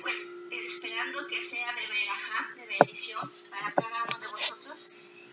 pues 0.00 0.18
esperando 0.50 1.26
que 1.26 1.42
sea 1.42 1.72
de 1.74 1.86
verajá, 1.86 2.54
de 2.56 2.66
bendición 2.66 3.32
para 3.50 3.72
cada 3.72 4.04
uno 4.04 4.18
de 4.18 4.26
vosotros 4.28 4.90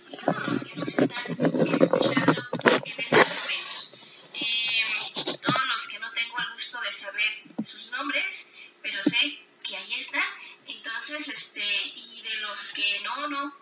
y 0.09 0.17
todos 0.17 0.47
los 0.47 0.63
que 0.63 0.75
nos 0.75 0.88
están 0.88 1.32
escuchando 1.32 2.49
en 2.63 2.99
estos 2.99 3.47
momentos. 3.47 3.93
Eh, 4.33 5.38
todos 5.41 5.67
los 5.67 5.88
que 5.88 5.99
no 5.99 6.11
tengo 6.11 6.38
el 6.39 6.53
gusto 6.53 6.81
de 6.81 6.91
saber 6.91 7.33
sus 7.65 7.89
nombres, 7.91 8.49
pero 8.81 9.03
sé 9.03 9.39
que 9.64 9.77
ahí 9.77 9.93
está. 9.95 10.21
Entonces, 10.66 11.27
este, 11.27 11.65
y 11.95 12.21
de 12.21 12.36
los 12.41 12.73
que 12.73 12.99
no, 13.02 13.27
no, 13.27 13.55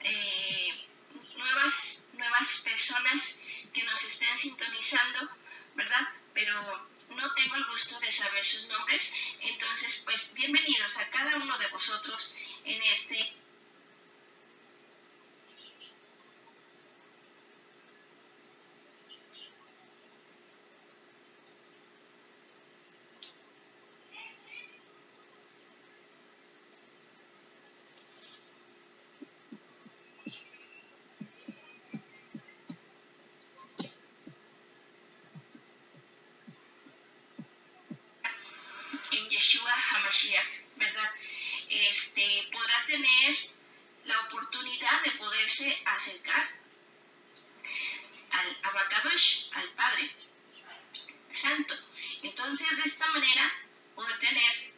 eh, 0.00 0.86
nuevas, 1.36 2.02
nuevas 2.14 2.60
personas 2.64 3.38
que 3.72 3.82
nos 3.84 4.04
estén 4.04 4.36
sintonizando, 4.38 5.28
¿verdad? 5.74 6.08
Pero 6.34 6.92
no 7.16 7.32
tengo 7.34 7.56
el 7.56 7.64
gusto 7.66 7.98
de 8.00 8.12
saber 8.12 8.44
sus 8.44 8.66
nombres. 8.68 9.12
Entonces, 9.40 10.02
pues 10.04 10.32
bienvenidos 10.34 10.96
a 10.98 11.10
cada 11.10 11.36
uno 11.36 11.58
de 11.58 11.68
vosotros 11.68 12.34
en 12.64 12.82
este 12.82 13.34
Yeshua 39.28 39.72
HaMashiach, 39.72 40.76
¿verdad? 40.76 41.10
Este, 41.68 42.48
podrá 42.52 42.84
tener 42.86 43.36
la 44.04 44.20
oportunidad 44.20 45.02
de 45.02 45.12
poderse 45.12 45.82
acercar 45.84 46.48
al 48.30 48.56
Abacadosh, 48.62 49.46
al 49.52 49.68
Padre 49.70 50.10
Santo. 51.32 51.74
Entonces, 52.22 52.76
de 52.76 52.82
esta 52.84 53.06
manera, 53.08 53.52
poder 53.94 54.18
tener 54.18 54.72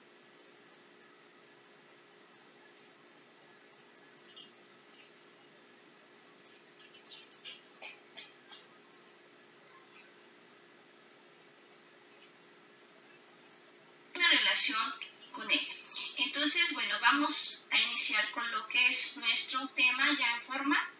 una 14.15 14.24
relación 14.37 14.95
con 15.33 15.51
Él. 15.51 15.69
Entonces, 16.17 16.73
bueno, 16.73 16.97
vamos 17.01 17.65
a 17.71 17.81
iniciar 17.81 18.31
con 18.33 18.51
lo 18.51 18.67
que 18.69 18.89
es 18.89 19.17
nuestro 19.17 19.69
tema 19.69 20.17
ya 20.19 20.37
en 20.37 20.43
forma. 20.43 20.91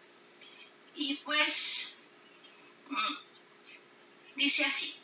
Y 0.95 1.15
pues, 1.15 1.97
mm, 2.89 3.15
dice 4.35 4.65
así. 4.65 4.95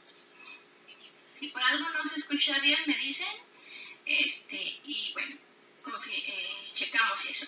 Si 1.38 1.48
por 1.48 1.62
algo 1.62 1.90
no 1.90 2.04
se 2.06 2.20
escucha 2.20 2.60
bien, 2.60 2.80
me 2.86 2.98
dicen. 2.98 3.34
Este, 4.06 4.80
y 4.84 5.12
bueno, 5.14 5.38
eh, 6.08 6.72
checamos 6.74 7.26
eso. 7.26 7.48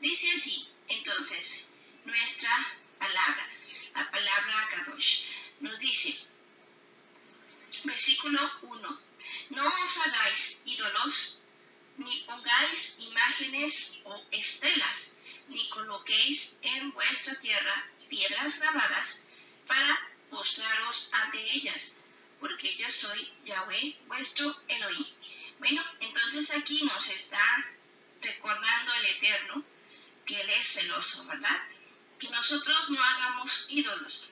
Dice 0.00 0.30
así, 0.32 0.68
entonces, 0.88 1.66
nuestra 2.04 2.74
palabra, 2.98 3.48
la 3.94 4.10
palabra 4.10 4.68
Kadosh, 4.70 5.22
nos 5.60 5.78
dice, 5.78 6.18
versículo 7.84 8.50
1. 8.62 9.05
No 9.50 9.64
os 9.64 9.96
hagáis 9.98 10.60
ídolos, 10.64 11.38
ni 11.96 12.20
pongáis 12.26 12.96
imágenes 12.98 13.96
o 14.04 14.14
estelas, 14.32 15.14
ni 15.48 15.68
coloquéis 15.68 16.52
en 16.62 16.90
vuestra 16.92 17.38
tierra 17.40 17.86
piedras 18.08 18.58
grabadas 18.58 19.22
para 19.66 19.98
postraros 20.30 21.08
ante 21.12 21.38
ellas, 21.38 21.96
porque 22.40 22.76
yo 22.76 22.90
soy 22.90 23.32
Yahweh, 23.44 23.96
vuestro 24.06 24.56
Elohim. 24.66 25.06
Bueno, 25.58 25.82
entonces 26.00 26.50
aquí 26.50 26.82
nos 26.82 27.08
está 27.08 27.66
recordando 28.20 28.94
el 28.94 29.06
Eterno 29.06 29.64
que 30.26 30.40
Él 30.40 30.50
es 30.50 30.66
celoso, 30.66 31.24
¿verdad? 31.26 31.62
Que 32.18 32.28
nosotros 32.30 32.90
no 32.90 33.02
hagamos 33.02 33.66
ídolos. 33.68 34.28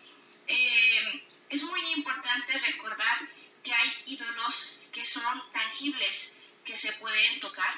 Eh, 0.46 1.26
es 1.48 1.62
muy 1.62 1.81
importante 1.92 2.58
recordar 2.58 3.28
que 3.62 3.72
hay 3.72 3.92
ídolos 4.06 4.78
que 4.94 5.05
son 5.05 5.43
tangibles, 5.53 6.37
que 6.65 6.77
se 6.77 6.93
pueden 6.94 7.41
tocar, 7.41 7.75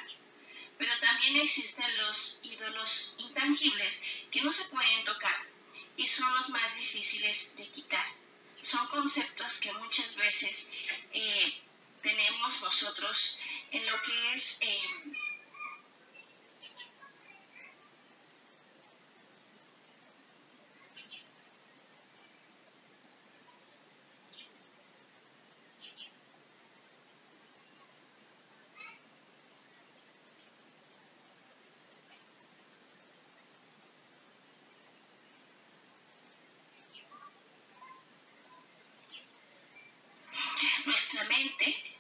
pero 0.79 0.93
también 1.01 1.37
existen 1.37 1.97
los 1.97 2.41
ídolos 2.43 3.15
intangibles 3.19 4.03
que 4.31 4.43
no 4.43 4.53
se 4.53 4.67
pueden 4.67 5.05
tocar 5.05 5.41
y 5.97 6.07
son 6.07 6.33
los 6.35 6.51
más 6.51 6.77
difíciles 6.77 7.51
de 7.57 7.69
quitar. 7.69 8.07
Son 8.63 8.87
conceptos 8.89 9.61
que 9.61 9.73
muchas 9.73 10.15
veces 10.17 10.71
eh, 11.13 11.59
tenemos 12.03 12.63
nosotros 12.63 13.41
en 13.71 13.87
lo 13.87 14.03
que 14.03 14.35
es 14.35 14.59
eh, 14.61 14.81
mente 41.25 41.97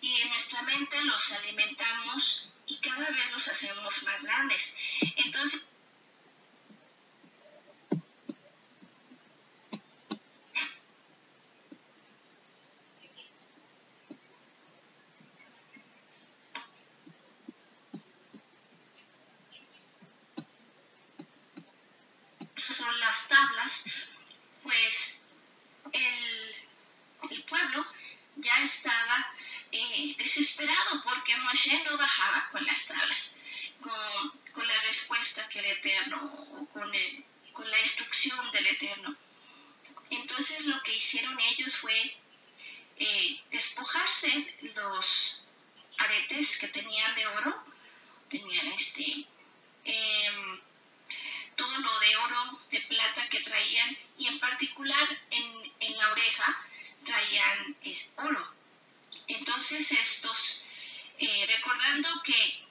y 0.00 0.20
en 0.22 0.28
nuestra 0.30 0.62
mente 0.62 1.00
los 1.02 1.32
alimentamos 1.32 2.48
y 2.66 2.78
cada 2.78 3.10
vez 3.10 3.30
los 3.32 3.48
hacemos 3.48 4.02
más 4.04 4.22
grandes. 4.22 4.76
Entonces, 5.16 5.62
son 22.56 23.00
las 23.00 23.28
tablas, 23.28 23.84
pues 24.62 25.20
el, 25.92 26.54
el 27.30 27.42
pueblo 27.44 27.86
ya 28.36 28.58
estaba 28.62 29.26
eh, 29.72 30.14
desesperado 30.18 31.02
porque 31.04 31.36
Moshe 31.38 31.82
no 31.84 31.96
bajaba 31.96 32.48
con 32.50 32.64
las 32.66 32.86
tablas, 32.86 33.34
con, 33.80 34.30
con 34.52 34.66
la 34.66 34.82
respuesta 34.82 35.48
que 35.48 35.60
el 35.60 35.66
Eterno, 35.66 36.18
o 36.60 36.66
con, 36.66 36.92
el- 36.94 37.24
con 37.52 37.70
la 37.70 37.80
instrucción 37.80 38.50
del 38.52 38.66
Eterno. 38.66 39.16
Entonces 40.10 40.64
lo 40.66 40.82
que 40.82 40.94
hicieron 40.96 41.38
ellos 41.40 41.76
fue 41.78 42.16
eh, 42.96 43.40
despojarse 43.50 44.54
los 44.74 45.44
aretes 45.98 46.58
que 46.58 46.68
tenían 46.68 47.14
de 47.14 47.26
oro, 47.26 47.64
tenían 48.28 48.66
este, 48.68 49.26
em, 49.84 50.60
todo 51.56 51.76
lo 51.78 51.98
de 52.00 52.16
oro, 52.16 52.60
de 52.70 52.80
plata 52.82 53.28
que 53.28 53.40
traían, 53.40 53.96
y 54.16 54.26
en 54.28 54.38
particular 54.38 55.08
en, 55.30 55.72
en 55.80 55.96
la 55.98 56.12
oreja 56.12 56.66
traían 57.04 57.76
es, 57.82 58.10
oro. 58.16 58.54
Entonces 59.26 59.90
estos, 59.92 60.60
eh, 61.18 61.46
recordando 61.48 62.08
que 62.22 62.64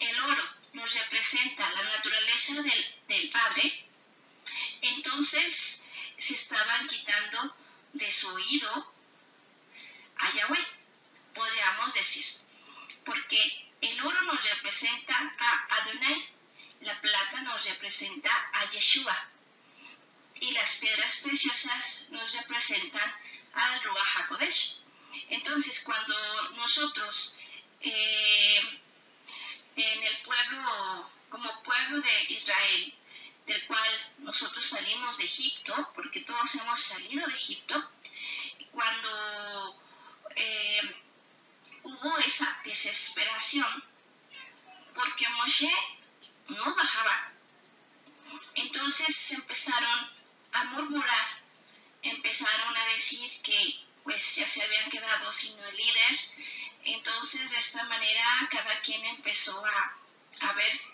el 0.00 0.20
oro 0.22 0.42
nos 0.74 0.92
representa 0.94 1.70
la 1.70 1.82
del 2.54 3.30
Padre, 3.30 3.86
entonces 4.82 5.84
se 6.18 6.34
estaban 6.34 6.86
quitando 6.86 7.56
de 7.94 8.10
su 8.10 8.28
oído 8.28 8.92
a 10.16 10.32
Yahweh, 10.32 10.66
podríamos 11.34 11.94
decir, 11.94 12.26
porque 13.04 13.70
el 13.80 14.00
oro 14.02 14.22
nos 14.22 14.42
representa 14.44 15.34
a 15.38 15.76
Adonai, 15.76 16.28
la 16.80 17.00
plata 17.00 17.40
nos 17.42 17.64
representa 17.64 18.30
a 18.52 18.70
Yeshua 18.70 19.28
y 20.40 20.50
las 20.50 20.76
piedras 20.76 21.20
preciosas 21.22 22.02
nos 22.10 22.32
representan 22.32 23.14
al 23.54 23.82
Ruach 23.82 24.16
HaKodesh. 24.16 24.76
Entonces, 25.28 25.82
cuando 25.84 26.50
nosotros 26.50 27.34
eh, 27.80 28.80
en 29.76 30.02
el 30.02 30.16
pueblo, 30.18 31.10
como 31.32 31.62
pueblo 31.62 32.02
de 32.02 32.24
Israel, 32.28 32.94
del 33.46 33.66
cual 33.66 34.12
nosotros 34.18 34.66
salimos 34.66 35.16
de 35.16 35.24
Egipto, 35.24 35.90
porque 35.94 36.20
todos 36.20 36.54
hemos 36.56 36.78
salido 36.78 37.26
de 37.26 37.34
Egipto, 37.34 37.90
cuando 38.70 39.80
eh, 40.36 40.80
hubo 41.84 42.18
esa 42.18 42.60
desesperación 42.64 43.84
porque 44.94 45.26
Moshe 45.30 45.72
no 46.48 46.74
bajaba. 46.74 47.32
Entonces 48.54 49.32
empezaron 49.32 50.10
a 50.52 50.64
murmurar, 50.64 51.40
empezaron 52.02 52.76
a 52.76 52.86
decir 52.88 53.30
que 53.42 53.80
pues 54.04 54.36
ya 54.36 54.46
se 54.46 54.62
habían 54.62 54.90
quedado 54.90 55.32
sin 55.32 55.58
el 55.58 55.76
líder. 55.76 56.20
Entonces 56.84 57.50
de 57.50 57.56
esta 57.56 57.84
manera 57.84 58.48
cada 58.50 58.80
quien 58.82 59.02
empezó 59.06 59.64
a, 59.64 59.96
a 60.40 60.52
ver 60.52 60.91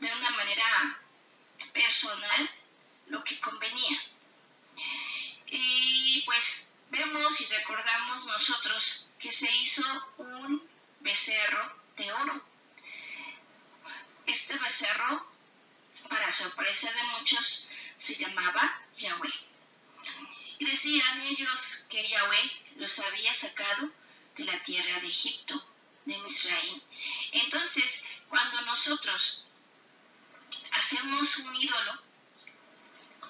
de 0.00 0.12
una 0.12 0.30
manera 0.30 1.00
personal 1.72 2.50
lo 3.08 3.22
que 3.24 3.38
convenía. 3.40 4.02
Y 5.46 6.22
pues 6.22 6.68
vemos 6.90 7.40
y 7.40 7.46
recordamos 7.46 8.26
nosotros 8.26 9.06
que 9.18 9.32
se 9.32 9.50
hizo 9.56 9.84
un 10.18 10.62
becerro 11.00 11.76
de 11.96 12.12
oro. 12.12 12.44
Este 14.26 14.58
becerro, 14.58 15.26
para 16.08 16.30
sorpresa 16.30 16.92
de 16.92 17.02
muchos, 17.18 17.66
se 17.96 18.16
llamaba 18.16 18.82
Yahweh. 18.96 19.34
Y 20.58 20.64
decían 20.64 21.20
ellos 21.22 21.86
que 21.88 22.08
Yahweh 22.08 22.52
los 22.76 22.98
había 22.98 23.32
sacado 23.34 23.90
de 24.36 24.44
la 24.44 24.62
tierra 24.62 25.00
de 25.00 25.06
Egipto, 25.06 25.64
de 26.04 26.18
Misraín. 26.18 26.82
Entonces, 27.32 28.04
cuando 28.28 28.60
nosotros 28.62 29.44
hacemos 30.86 31.38
un 31.38 31.56
ídolo 31.56 32.00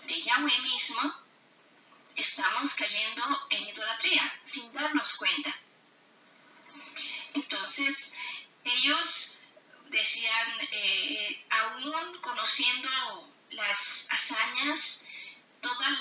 de 0.07 0.21
Yahweh 0.21 0.61
mismo, 0.61 1.15
estamos 2.15 2.75
cayendo 2.75 3.25
en 3.49 3.69
idolatría 3.69 4.41
sin 4.45 4.71
darnos 4.75 5.17
cuenta. 5.17 5.57
Entonces, 7.33 8.13
ellos 8.63 9.39
decían, 9.89 10.49
eh, 10.71 11.47
aún 11.49 12.19
conociendo 12.21 12.91
las 13.53 14.07
hazañas, 14.11 15.03
todas 15.63 15.99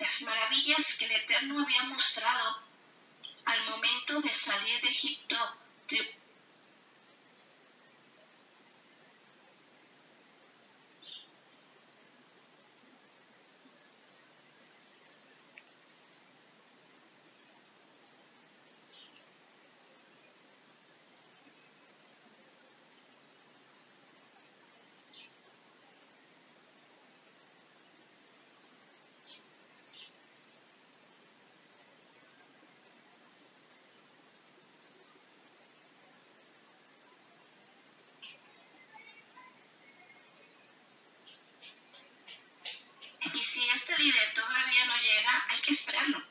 las 0.00 0.22
maravillas 0.22 0.96
que 0.96 1.04
el 1.04 1.12
Eterno 1.12 1.62
había 1.62 1.84
mostrado 1.84 2.58
al 3.44 3.70
momento 3.70 4.20
de 4.20 4.34
salir 4.34 4.80
de 4.80 4.88
Egipto, 4.88 5.36
si 43.42 43.60
este 43.74 43.91
líder 44.02 44.34
todavía 44.34 44.84
no 44.84 44.96
llega, 44.96 45.44
hay 45.48 45.60
que 45.60 45.72
esperarlo, 45.72 46.22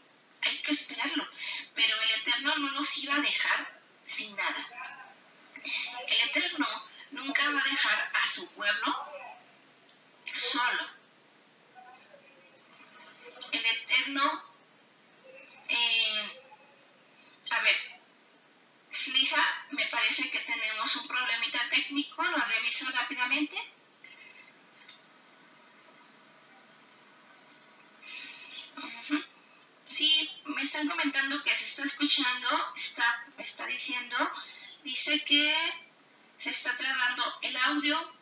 hay 0.42 0.58
que 0.62 0.72
esperarlo. 0.72 1.28
Pero 1.74 2.02
el 2.02 2.10
Eterno 2.22 2.56
no 2.58 2.72
nos 2.72 2.98
iba 2.98 3.16
a 3.16 3.22
dejar 3.22 3.82
sin 4.06 4.36
nada. 4.36 4.68
El 6.08 6.30
Eterno 6.30 6.68
nunca 7.12 7.50
va 7.50 7.62
a 7.62 7.70
dejar 7.70 8.12
a 8.14 8.28
su 8.28 8.52
pueblo 8.54 8.96
solo. 10.34 10.88
El 13.52 13.66
Eterno, 13.66 14.44
eh, 15.68 16.42
a 17.52 17.62
ver, 17.62 17.78
Slija, 18.92 19.66
me 19.72 19.86
parece 19.88 20.30
que 20.30 20.40
tenemos 20.40 20.96
un 20.98 21.08
problemita 21.08 21.70
técnico, 21.70 22.24
lo 22.24 22.38
reviso 22.38 22.90
rápidamente. 22.92 23.58
me 30.46 30.64
están 30.64 30.88
comentando 30.88 31.44
que 31.44 31.56
se 31.56 31.66
está 31.66 31.86
escuchando, 31.86 32.50
está, 32.76 33.26
está 33.38 33.66
diciendo, 33.66 34.16
dice 35.02 35.24
que 35.26 35.74
se 36.38 36.52
está 36.52 36.76
trabando 36.76 37.24
el 37.42 37.58
audio, 37.58 38.14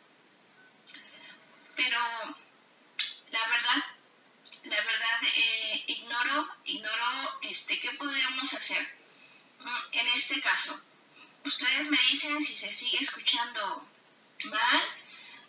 pero 1.76 2.00
la 3.30 3.48
verdad, 3.48 3.84
la 4.64 4.76
verdad, 4.76 5.22
eh, 5.36 5.84
ignoro, 5.88 6.48
ignoro, 6.64 7.38
este, 7.42 7.78
qué 7.80 7.90
podríamos 7.98 8.54
hacer 8.54 8.82
mm, 9.58 9.92
en 9.92 10.06
este 10.08 10.40
caso. 10.40 10.80
Ustedes 11.44 11.90
me 11.90 11.98
dicen 12.10 12.40
si 12.42 12.56
se 12.56 12.72
sigue 12.72 13.04
escuchando 13.04 13.86
mal, 14.44 14.82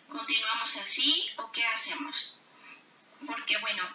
continuamos 0.08 0.76
así 0.76 1.30
o 1.36 1.50
qué 1.50 1.64
hacemos. 1.64 2.36
Porque 3.26 3.56
bueno, 3.58 3.88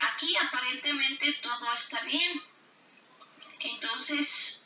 aquí 0.00 0.36
aparentemente 0.36 1.32
todo 1.34 1.72
está 1.74 2.00
bien. 2.02 2.42
Entonces, 3.60 4.62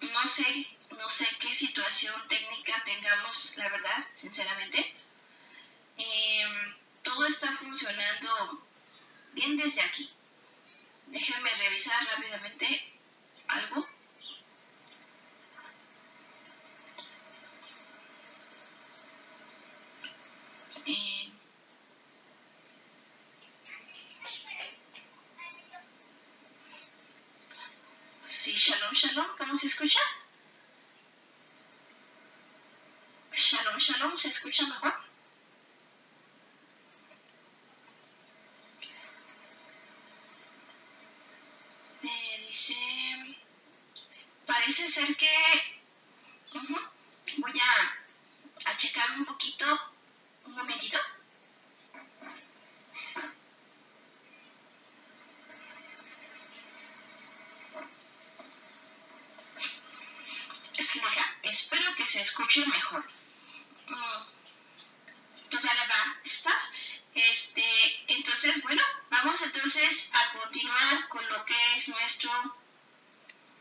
no 0.00 0.28
sé, 0.28 0.66
no 0.90 1.08
sé 1.08 1.26
qué 1.40 1.54
situación 1.54 2.14
técnica 2.28 2.82
tengamos, 2.84 3.56
la 3.56 3.68
verdad, 3.68 4.06
sinceramente. 4.14 4.94
Em, 5.96 6.74
todo 7.02 7.26
está 7.26 7.52
funcionando 7.56 8.64
bien 9.32 9.56
desde 9.56 9.82
aquí. 9.82 10.10
Déjenme 11.06 11.50
revisar 11.54 12.04
rápidamente 12.06 12.92
algo. 13.48 13.86
Shalom, 29.02 29.36
¿cómo 29.36 29.56
se 29.56 29.66
escucha? 29.66 29.98
Shalom, 33.34 33.76
shalom, 33.76 34.16
¿se 34.16 34.28
escucha 34.28 34.64
mejor? 34.68 34.94
Me 42.00 42.46
dice, 42.46 42.76
parece 44.46 44.88
ser 44.88 45.16
que 45.16 45.34
voy 47.38 47.58
a, 47.58 48.70
a 48.70 48.76
checar 48.76 49.18
un 49.18 49.24
poquito, 49.24 49.66
un 50.44 50.52
momentito. 50.54 50.98
Mejor. 62.60 63.04
Toda 65.50 66.20
staff. 66.24 66.62
Este, 67.14 67.64
entonces, 68.08 68.62
bueno, 68.62 68.82
vamos 69.10 69.40
entonces 69.42 70.10
a 70.12 70.32
continuar 70.38 71.08
con 71.08 71.26
lo 71.28 71.44
que 71.44 71.74
es 71.76 71.88
nuestro, 71.88 72.30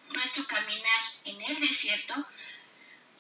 nuestro 0.10 0.48
caminar 0.48 1.02
en 1.26 1.42
el 1.42 1.60
desierto, 1.60 2.26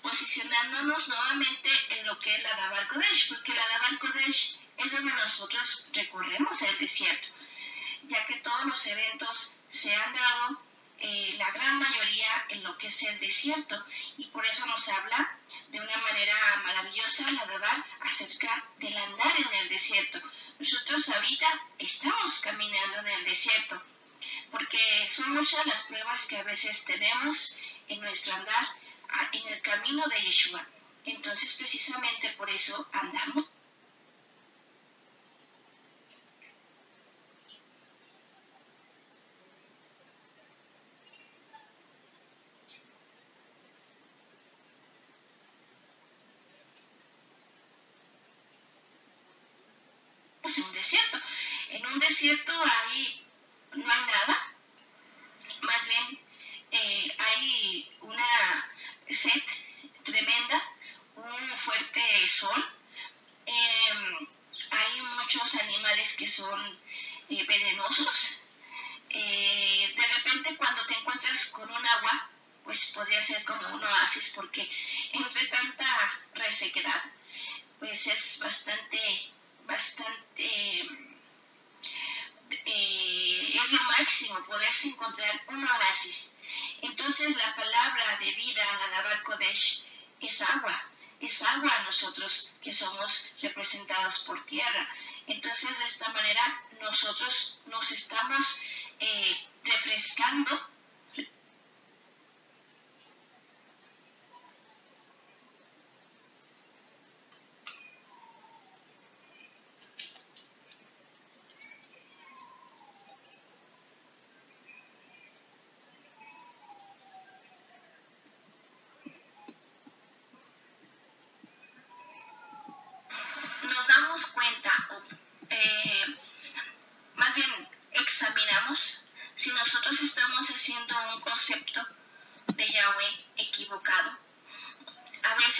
posicionándonos 0.02 1.08
nuevamente 1.10 1.70
en 1.90 2.08
lo 2.08 2.18
que 2.20 2.34
es 2.34 2.44
la 2.44 2.56
Dabar 2.56 2.88
Kodesh, 2.88 3.30
porque 3.30 3.54
la 3.54 3.68
Dabar 3.68 4.00
Kodesh 4.00 4.58
es 4.78 4.92
donde 4.92 5.12
nosotros 5.12 5.86
recorremos 5.94 6.62
el 6.62 6.78
desierto, 6.80 7.28
ya 8.04 8.26
que 8.26 8.36
todos 8.36 8.66
los 8.66 8.88
eventos 8.88 9.56
se 9.70 9.94
han 9.94 10.14
dado 10.14 10.62
eh, 11.04 11.34
la 11.40 11.50
gran 11.50 11.80
mayoría 11.80 12.46
en 12.50 12.64
lo 12.64 12.78
que 12.78 12.86
es 12.86 13.02
el 13.02 13.20
desierto 13.20 13.84
y 14.20 14.26
por 14.28 14.46
eso 14.46 14.68
nos 14.68 14.88
habla 14.88 15.36
de 15.70 15.80
una 15.80 15.98
manera 15.98 16.36
maravillosa 16.64 17.32
la 17.32 17.46
verdad 17.46 17.84
acerca 18.02 18.64
del 18.78 18.96
andar 18.96 19.34
en 19.36 19.52
el 19.62 19.70
desierto. 19.70 20.22
Nosotros 20.60 21.10
ahorita 21.10 21.60
estamos 21.80 22.40
caminando 22.42 23.00
en 23.00 23.08
el 23.08 23.26
desierto 23.26 23.82
porque 24.52 25.10
son 25.10 25.34
muchas 25.34 25.66
las 25.66 25.84
pruebas 25.86 26.28
que 26.28 26.38
a 26.38 26.44
veces 26.44 26.86
tenemos 26.86 27.58
en 27.88 28.00
nuestro 28.00 28.36
andar 28.36 28.68
en 29.32 29.48
el 29.48 29.62
camino 29.64 30.08
de 30.08 30.22
Yeshua. 30.22 30.64
Entonces 31.04 31.58
precisamente 31.58 32.30
por 32.38 32.48
eso 32.48 32.88
andamos 32.94 33.48
en 50.58 50.64
un 50.66 50.74
desierto. 50.74 51.18
En 51.70 51.86
un 51.86 52.00
desierto 52.00 52.54
hay, 52.64 53.26
no 53.74 53.92
hay 53.92 54.06
nada, 54.06 54.52
más 55.62 55.88
bien 55.88 56.20
eh, 56.72 57.16
hay 57.18 57.90
una 58.02 58.70
sed 59.10 59.44
tremenda, 60.04 60.62
un 61.16 61.58
fuerte 61.60 62.28
sol, 62.28 62.70
em, 63.46 64.28
hay 64.72 65.02
muchos 65.02 65.56
animales 65.56 66.16
que 66.18 66.28
son 66.28 66.80
eh, 67.30 67.46
venenosos. 67.48 68.42
Eh, 69.10 69.94
de 69.96 70.08
repente 70.16 70.56
cuando 70.56 70.86
te 70.86 70.94
encuentras 70.94 71.48
con 71.48 71.70
un 71.70 71.86
agua, 71.86 72.30
pues 72.64 72.92
podría 72.94 73.22
ser 73.22 73.44
como 73.44 73.68
un 73.76 73.84
oasis 73.84 74.32
porque 74.36 74.70
entre 75.12 75.48
tanta 75.48 76.20
resequedad, 76.34 77.04
pues 77.80 78.08
es 78.08 78.40
bastante, 78.40 79.32
bastante, 79.72 80.82
eh, 82.50 83.60
es 83.64 83.72
lo 83.72 83.84
máximo 83.84 84.44
poderse 84.46 84.90
encontrar 84.90 85.42
un 85.48 85.66
oasis. 85.66 86.36
Entonces 86.82 87.38
la 87.38 87.56
palabra 87.56 88.18
de 88.20 88.32
vida 88.34 88.64
al 88.70 88.82
alabar 88.92 89.24
Kodesh 89.24 89.84
es 90.20 90.42
agua, 90.42 90.84
es 91.22 91.42
agua 91.42 91.74
a 91.74 91.84
nosotros 91.84 92.52
que 92.62 92.74
somos 92.74 93.26
representados 93.42 94.24
por 94.26 94.44
tierra. 94.46 94.90
Entonces 95.28 95.78
de 95.80 95.86
esta 95.86 96.10
manera 96.10 96.62
nosotros 96.82 97.58
nos 97.68 97.92
estamos 97.94 98.60
eh, 99.00 99.48
refrescando 99.64 100.71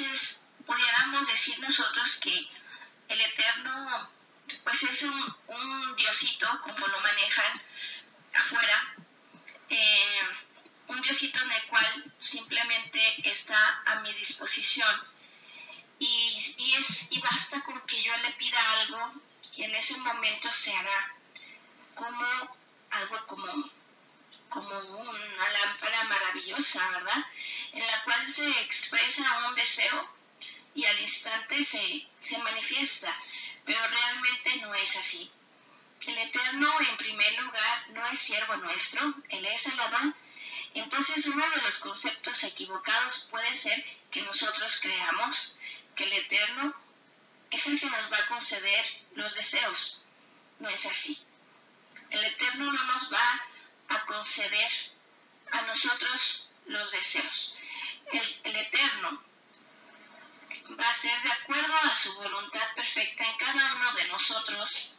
entonces 0.02 0.40
pudiéramos 0.66 1.28
decir 1.28 1.60
nosotros 1.60 2.18
que 2.18 2.48
el 3.08 3.22
Eterno 3.22 4.10
pues 4.64 4.84
es 4.84 5.04
un, 5.04 5.96
diosito, 5.96 6.48
como 6.62 6.88
lo 6.88 7.00
manejan 7.00 7.62
afuera, 8.34 8.96
eh, 9.70 10.20
un 10.88 11.02
diosito 11.02 11.40
en 11.40 11.52
el 11.52 11.64
cual 11.68 12.14
simplemente 12.20 13.30
está 13.30 13.82
a 13.86 13.96
mi 14.02 14.12
disposición. 14.14 15.04
Y, 16.00 16.56
y, 16.58 16.74
es, 16.76 17.08
y 17.12 17.22
basta 17.22 17.62
con 17.64 17.80
que 17.86 18.02
yo 18.02 18.16
le 18.18 18.32
pida 18.34 18.72
algo 18.82 19.14
y 19.56 19.64
en 19.64 19.76
ese 19.76 19.98
momento 19.98 20.52
se 20.54 20.74
hará 20.74 21.14
como 21.94 22.58
algo 22.90 23.26
como, 23.28 23.70
como 24.50 24.80
una 24.80 25.50
lámpara 25.50 26.04
maravillosa, 26.06 26.90
¿verdad? 26.90 27.26
en 27.74 27.86
la 27.86 28.04
cual 28.04 28.32
se 28.32 28.50
expresa 28.62 29.48
un 29.48 29.56
deseo 29.56 30.10
y 30.74 30.86
al 30.86 31.00
instante 31.00 31.64
se, 31.64 32.08
se 32.22 32.38
manifiesta, 32.40 33.16
pero 33.66 33.88
realmente 33.88 34.58
no 34.58 34.74
es 34.76 34.96
así. 34.98 35.32
El 36.08 36.18
Eterno, 36.18 36.82
en 36.82 36.98
primer 36.98 37.40
lugar, 37.40 37.90
no 37.90 38.08
es 38.08 38.20
siervo 38.20 38.58
nuestro, 38.58 39.14
Él 39.30 39.46
es 39.46 39.66
el 39.68 39.80
Adán. 39.80 40.16
Entonces, 40.74 41.28
uno 41.28 41.48
de 41.50 41.62
los 41.62 41.80
conceptos 41.80 42.44
equivocados 42.44 43.28
puede 43.30 43.56
ser 43.58 43.86
que 44.10 44.22
nosotros 44.22 44.80
creamos 44.82 45.58
que 45.96 46.06
el 46.06 46.14
Eterno 46.14 46.74
es 47.52 47.68
el 47.68 47.80
que 47.80 47.90
nos 47.90 48.12
va 48.12 48.18
a 48.18 48.28
conceder 48.28 48.86
los 49.14 49.36
deseos. 49.36 50.04
No 50.60 50.70
es 50.70 50.86
así. 50.86 51.22
El 52.10 52.24
Eterno 52.24 52.72
no 52.72 52.84
nos 52.84 53.14
va 53.14 53.46
a 53.90 54.06
conceder 54.06 54.72
a 55.52 55.62
nosotros 55.62 56.48
los 56.66 56.92
deseos 56.92 57.54
el, 58.12 58.56
Eterno 58.56 59.22
va 60.80 60.90
a 60.90 60.94
ser 60.94 61.22
de 61.22 61.32
acuerdo 61.32 61.76
a 61.76 61.94
su 61.94 62.14
voluntad 62.16 62.74
perfecta 62.76 63.24
en 63.24 63.38
cada 63.38 63.76
uno 63.76 63.94
de 63.94 64.08
nosotros 64.08 64.92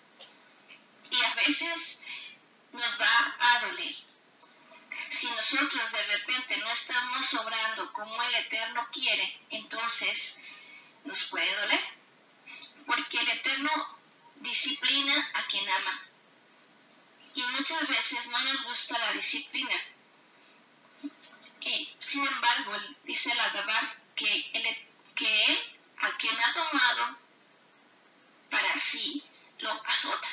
y 1.11 1.23
a 1.23 1.35
veces 1.35 2.01
nos 2.73 3.01
va 3.01 3.37
a 3.39 3.61
doler. 3.61 3.95
Si 5.11 5.31
nosotros 5.31 5.93
de 5.93 6.07
repente 6.07 6.57
no 6.57 6.71
estamos 6.71 7.35
obrando 7.35 7.93
como 7.93 8.23
el 8.23 8.35
Eterno 8.35 8.89
quiere, 8.93 9.39
entonces 9.51 10.39
nos 11.05 11.23
puede 11.25 11.55
doler, 11.55 11.85
porque 12.87 13.21
el 13.21 13.29
Eterno 13.29 13.99
disciplina 14.37 15.31
a 15.35 15.47
quien 15.47 15.69
ama. 15.69 16.03
Y 17.35 17.43
muchas 17.45 17.87
veces 17.89 18.27
no 18.29 18.39
nos 18.41 18.65
gusta 18.65 18.99
la 18.99 19.13
disciplina, 19.13 19.81
el 23.27 23.41
agarrar 23.41 23.97
que 24.15 24.51
él, 24.53 24.79
que 25.15 25.45
él 25.45 25.59
a 25.99 26.17
quien 26.17 26.37
ha 26.39 26.53
tomado 26.53 27.19
para 28.51 28.79
sí 28.79 29.23
lo 29.59 29.71
azota. 29.87 30.29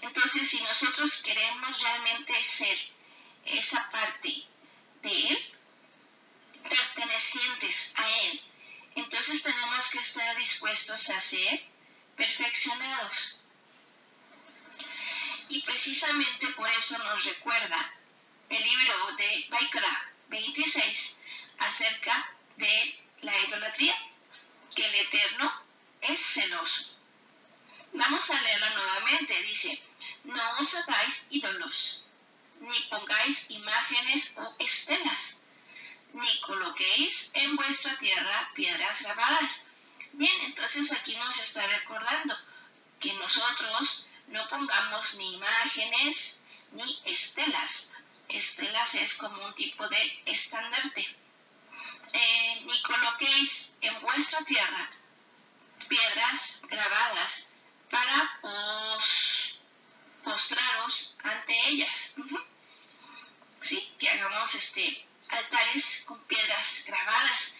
Entonces, 0.00 0.50
si 0.50 0.60
nosotros 0.60 1.22
queremos 1.22 1.80
realmente 1.80 2.44
ser 2.44 2.78
esa 3.44 3.90
parte 3.90 4.44
de 5.02 5.28
Él, 5.28 5.54
pertenecientes 6.68 7.94
a 7.96 8.10
Él, 8.20 8.42
entonces 8.96 9.42
tenemos 9.42 9.90
que 9.90 9.98
estar 9.98 10.36
dispuestos 10.36 11.08
a 11.10 11.20
ser 11.20 11.64
perfeccionados. 12.16 13.38
Y 15.48 15.62
precisamente 15.62 16.48
por 16.48 16.68
eso 16.68 16.98
nos 16.98 17.24
recuerda 17.24 17.94
el 18.48 18.62
libro 18.62 19.16
de 19.16 19.46
Baikra 19.50 20.12
26, 20.28 21.18
acerca 21.58 22.30
de 22.56 23.00
la 23.22 23.38
idolatría, 23.40 23.96
que 24.74 24.86
el 24.86 24.94
Eterno 24.94 25.52
es 26.00 26.20
celoso. 26.20 26.94
Vamos 27.92 28.28
a 28.28 28.40
leerlo 28.40 28.70
nuevamente. 28.70 29.42
Dice, 29.42 29.80
no 30.24 30.58
os 30.58 30.74
hagáis 30.74 31.26
ídolos, 31.30 32.02
ni 32.60 32.80
pongáis 32.90 33.48
imágenes 33.50 34.34
o 34.36 34.54
estelas, 34.58 35.40
ni 36.12 36.40
coloquéis 36.40 37.30
en 37.34 37.56
vuestra 37.56 37.96
tierra 37.98 38.50
piedras 38.54 39.02
grabadas. 39.02 39.66
Bien, 40.12 40.40
entonces 40.42 40.90
aquí 40.92 41.14
nos 41.16 41.38
está 41.38 41.66
recordando 41.66 42.36
que 43.00 43.12
nosotros 43.14 44.06
no 44.28 44.48
pongamos 44.48 45.14
ni 45.14 45.34
imágenes 45.34 46.40
ni 46.72 47.00
estelas. 47.04 47.90
Estelas 48.28 48.94
es 48.94 49.16
como 49.16 49.44
un 49.44 49.54
tipo 49.54 49.88
de 49.88 50.22
estandarte. 50.26 51.06
Eh, 52.12 52.62
ni 52.64 52.82
coloquéis 52.82 53.72
en 53.80 54.00
vuestra 54.00 54.44
tierra 54.44 54.90
piedras 55.88 56.60
grabadas 56.68 57.48
para 57.90 58.38
os 58.42 59.58
postraros 60.22 61.16
ante 61.22 61.68
ellas. 61.68 62.14
Sí, 63.60 63.94
que 63.98 64.10
hagamos 64.10 64.54
este, 64.54 65.06
altares 65.28 66.04
con 66.06 66.18
piedras 66.24 66.84
grabadas. 66.86 67.54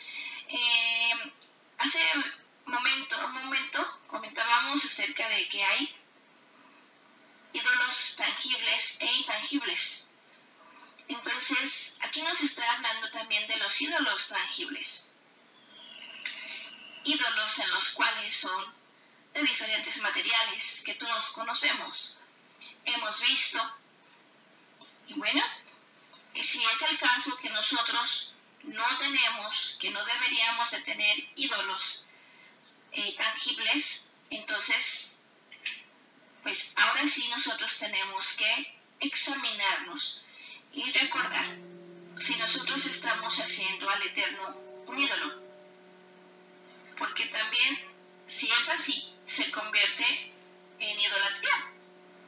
Eh, 0.48 1.32
hace 1.78 2.02
momento, 2.66 3.26
un 3.26 3.32
momento 3.32 4.00
comentábamos 4.06 4.84
acerca 4.84 5.28
de 5.28 5.48
que 5.48 5.64
hay 5.64 5.96
ídolos 7.52 8.16
tangibles 8.16 8.96
e 9.00 9.06
intangibles. 9.06 10.03
Entonces, 11.08 11.96
aquí 12.00 12.22
nos 12.22 12.40
está 12.40 12.72
hablando 12.72 13.10
también 13.10 13.46
de 13.46 13.56
los 13.56 13.80
ídolos 13.80 14.28
tangibles. 14.28 15.04
Ídolos 17.04 17.58
en 17.58 17.70
los 17.70 17.90
cuales 17.90 18.34
son 18.34 18.74
de 19.34 19.42
diferentes 19.42 20.00
materiales 20.00 20.82
que 20.84 20.94
todos 20.94 21.32
conocemos, 21.32 22.18
hemos 22.84 23.20
visto. 23.20 23.74
Y 25.08 25.14
bueno, 25.14 25.42
si 26.42 26.64
es 26.64 26.82
el 26.82 26.98
caso 26.98 27.36
que 27.36 27.50
nosotros 27.50 28.32
no 28.62 28.98
tenemos, 28.98 29.76
que 29.78 29.90
no 29.90 30.02
deberíamos 30.04 30.70
de 30.70 30.80
tener 30.82 31.28
ídolos 31.36 32.06
eh, 32.92 33.14
tangibles, 33.16 34.08
entonces, 34.30 35.20
pues 36.42 36.72
ahora 36.76 37.06
sí 37.06 37.28
nosotros 37.28 37.76
tenemos 37.78 38.34
que 38.36 38.78
examinarnos 39.00 40.23
y 40.74 40.90
recordar, 40.90 41.56
si 42.18 42.36
nosotros 42.36 42.84
estamos 42.86 43.38
haciendo 43.38 43.88
al 43.88 44.02
Eterno 44.02 44.56
un 44.86 44.98
ídolo, 44.98 45.40
porque 46.98 47.26
también, 47.26 47.78
si 48.26 48.50
es 48.50 48.68
así, 48.68 49.14
se 49.24 49.52
convierte 49.52 50.32
en 50.80 50.98
idolatría. 50.98 51.72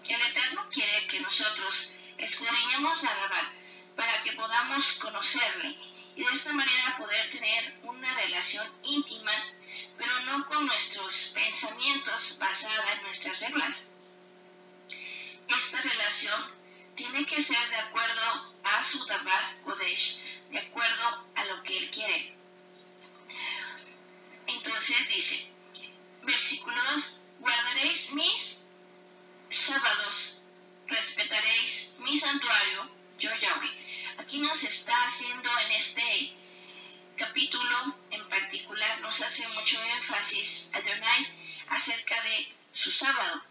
El 0.09 0.21
Eterno 0.21 0.69
quiere 0.73 1.09
que 1.09 1.21
nosotros 1.21 1.91
escudriñemos 2.19 3.03
a 3.03 3.11
alabar 3.11 3.51
para 3.97 4.23
que 4.23 4.33
podamos 4.33 4.95
conocerle 4.95 5.77
y 6.15 6.23
de 6.23 6.31
esta 6.31 6.53
manera 6.53 6.97
poder 6.97 7.31
tener 7.31 7.75
una 7.83 8.15
relación 8.15 8.73
íntima, 8.85 9.33
pero 9.99 10.21
no 10.21 10.47
con 10.47 10.67
nuestros 10.67 11.33
pensamientos 11.35 12.39
basada 12.39 12.93
en 12.93 13.03
nuestras 13.03 13.41
reglas. 13.41 13.89
Esta 15.49 15.83
relación 15.83 16.56
tiene 16.97 17.27
que 17.27 17.43
ser 17.43 17.69
de 17.69 17.77
acuerdo 17.77 18.57
a 18.65 18.83
su 18.83 19.05
Dabar 19.05 19.61
Kodesh, 19.63 20.19
de 20.51 20.59
acuerdo 20.59 21.27
a 21.35 21.45
lo 21.45 21.63
que 21.63 21.77
él 21.77 21.91
quiere. 21.91 22.35
Entonces 24.47 25.09
dice, 25.09 25.47
versículo 26.23 26.83
2, 26.95 27.21
guardaréis 27.41 28.13
mis 28.13 28.63
sábados, 29.51 30.43
respetaréis 30.87 31.93
mi 31.99 32.19
santuario, 32.19 32.91
yo 33.19 33.35
Yahweh. 33.35 34.17
Aquí 34.19 34.39
nos 34.39 34.63
está 34.65 35.05
haciendo 35.05 35.51
en 35.59 35.73
este 35.73 36.33
capítulo 37.17 37.95
en 38.11 38.27
particular, 38.29 39.01
nos 39.01 39.21
hace 39.21 39.47
mucho 39.49 39.83
énfasis 39.83 40.71
Adonai 40.73 41.27
acerca 41.69 42.23
de 42.23 42.53
su 42.73 42.91
sábado. 42.91 43.43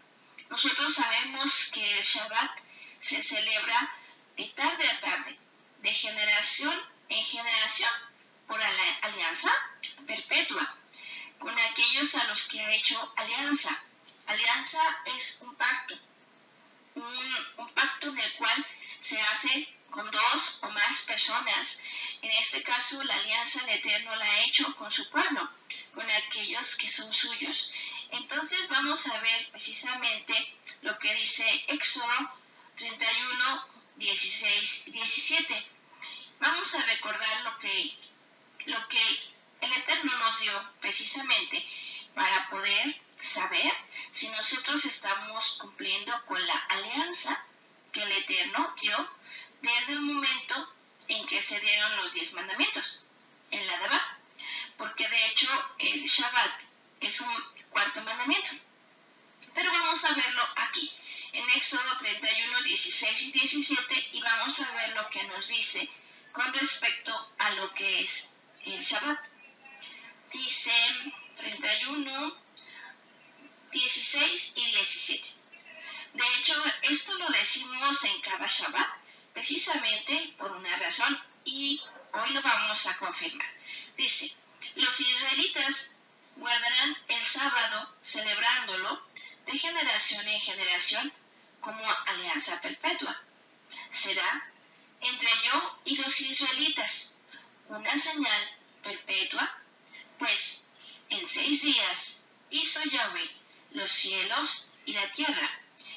Nosotros 0.50 0.94
sabemos 0.94 1.70
que 1.72 1.98
el 1.98 2.04
Shabbat 2.04 2.66
se 3.00 3.22
celebra 3.22 3.90
de 4.36 4.44
tarde 4.50 4.88
a 4.88 5.00
tarde, 5.00 5.38
de 5.82 5.92
generación 5.92 6.80
en 7.08 7.24
generación, 7.24 7.90
por 8.46 8.58
la 8.58 8.68
alianza 9.02 9.50
perpetua, 10.06 10.74
con 11.38 11.58
aquellos 11.58 12.14
a 12.14 12.24
los 12.24 12.48
que 12.48 12.60
ha 12.60 12.74
hecho 12.74 13.12
alianza. 13.16 13.82
Alianza 14.26 14.80
es 15.16 15.40
un 15.42 15.54
pacto, 15.56 15.94
un, 16.94 17.70
pacto 17.74 18.08
en 18.08 18.18
el 18.18 18.32
cual 18.34 18.66
se 19.00 19.20
hace 19.20 19.68
con 19.90 20.10
dos 20.10 20.58
o 20.62 20.70
más 20.70 21.02
personas. 21.04 21.80
En 22.22 22.30
este 22.32 22.62
caso, 22.62 23.02
la 23.04 23.16
alianza 23.16 23.64
del 23.64 23.78
Eterno 23.78 24.16
la 24.16 24.24
ha 24.24 24.44
hecho 24.44 24.74
con 24.76 24.90
su 24.90 25.08
pueblo, 25.10 25.48
con 25.94 26.08
aquellos 26.10 26.76
que 26.76 26.90
son 26.90 27.12
suyos. 27.12 27.72
Entonces 28.10 28.68
vamos 28.68 29.06
a 29.06 29.20
ver 29.20 29.48
precisamente 29.50 30.52
lo 30.82 30.98
que 30.98 31.14
dice 31.14 31.64
Éxodo 31.68 32.32
31, 32.76 33.66
16 33.96 34.84
17. 34.86 35.66
Vamos 36.40 36.74
a 36.74 36.82
recordar 36.82 37.40
lo 37.44 37.58
que, 37.58 37.96
lo 38.66 38.88
que 38.88 39.02
el 39.62 39.72
Eterno 39.72 40.12
nos 40.18 40.40
dio 40.40 40.72
precisamente 40.80 41.66
para 42.14 42.48
poder 42.50 43.00
saber 43.20 43.72
si 44.12 44.28
nosotros 44.28 44.84
estamos 44.84 45.58
cumpliendo 45.58 46.12
con 46.26 46.46
la 46.46 46.56
alianza 46.68 47.42
que 47.92 48.02
el 48.02 48.12
Eterno 48.12 48.74
dio 48.80 49.08
desde 49.62 49.92
el 49.94 50.00
momento 50.00 50.74
en 51.08 51.26
que 51.26 51.40
se 51.40 51.58
dieron 51.60 51.96
los 51.96 52.12
diez 52.12 52.32
mandamientos, 52.34 53.06
en 53.50 53.66
la 53.66 53.78
Daba. 53.78 54.18
Porque 54.76 55.08
de 55.08 55.26
hecho 55.28 55.48
el 55.78 56.04
Shabbat 56.04 56.60
es 57.00 57.20
un 57.22 57.34
cuarto 57.70 58.02
mandamiento. 58.02 58.50
Pero 59.54 59.72
vamos 59.72 60.04
a 60.04 60.12
verlo 60.12 60.42
aquí, 60.56 60.92
en 61.32 61.50
Éxodo 61.50 61.96
31, 61.98 62.62
16 62.62 63.22
y 63.22 63.32
17, 63.32 64.08
y 64.12 64.20
vamos 64.22 64.60
a 64.60 64.70
ver 64.72 64.96
lo 64.96 65.08
que 65.10 65.22
nos 65.24 65.48
dice 65.48 65.88
con 66.32 66.52
respecto 66.52 67.12
a 67.38 67.50
lo 67.50 67.72
que 67.74 68.02
es 68.02 68.30
el 68.64 68.80
Shabbat. 68.82 69.18
Dice 70.32 70.72
31, 71.36 72.36
16 73.72 74.52
y 74.56 74.66
17. 74.66 75.28
De 76.14 76.24
hecho, 76.38 76.64
esto 76.82 77.18
lo 77.18 77.28
decimos 77.28 78.04
en 78.04 78.20
cada 78.20 78.46
Shabbat 78.46 78.88
precisamente 79.32 80.34
por 80.38 80.50
una 80.52 80.76
razón 80.76 81.20
y 81.44 81.80
hoy 82.12 82.30
lo 82.30 82.42
vamos 82.42 82.86
a 82.86 82.96
confirmar. 82.96 83.48
Dice, 83.96 84.34
los 84.76 84.98
israelitas 84.98 85.90
guardarán 86.36 86.96
el 87.08 87.24
sábado 87.26 87.94
celebrándolo 88.02 89.02
de 89.46 89.58
generación 89.58 90.26
en 90.26 90.40
generación 90.40 91.12
como 91.66 91.84
alianza 92.06 92.60
perpetua. 92.60 93.20
Será 93.90 94.48
entre 95.00 95.28
yo 95.44 95.78
y 95.84 95.96
los 95.96 96.20
israelitas 96.20 97.10
una 97.66 97.98
señal 97.98 98.42
perpetua, 98.84 99.52
pues 100.16 100.62
en 101.08 101.26
seis 101.26 101.62
días 101.62 102.20
hizo 102.50 102.80
Yahweh 102.84 103.30
los 103.72 103.90
cielos 103.90 104.68
y 104.84 104.92
la 104.92 105.10
tierra, 105.10 105.50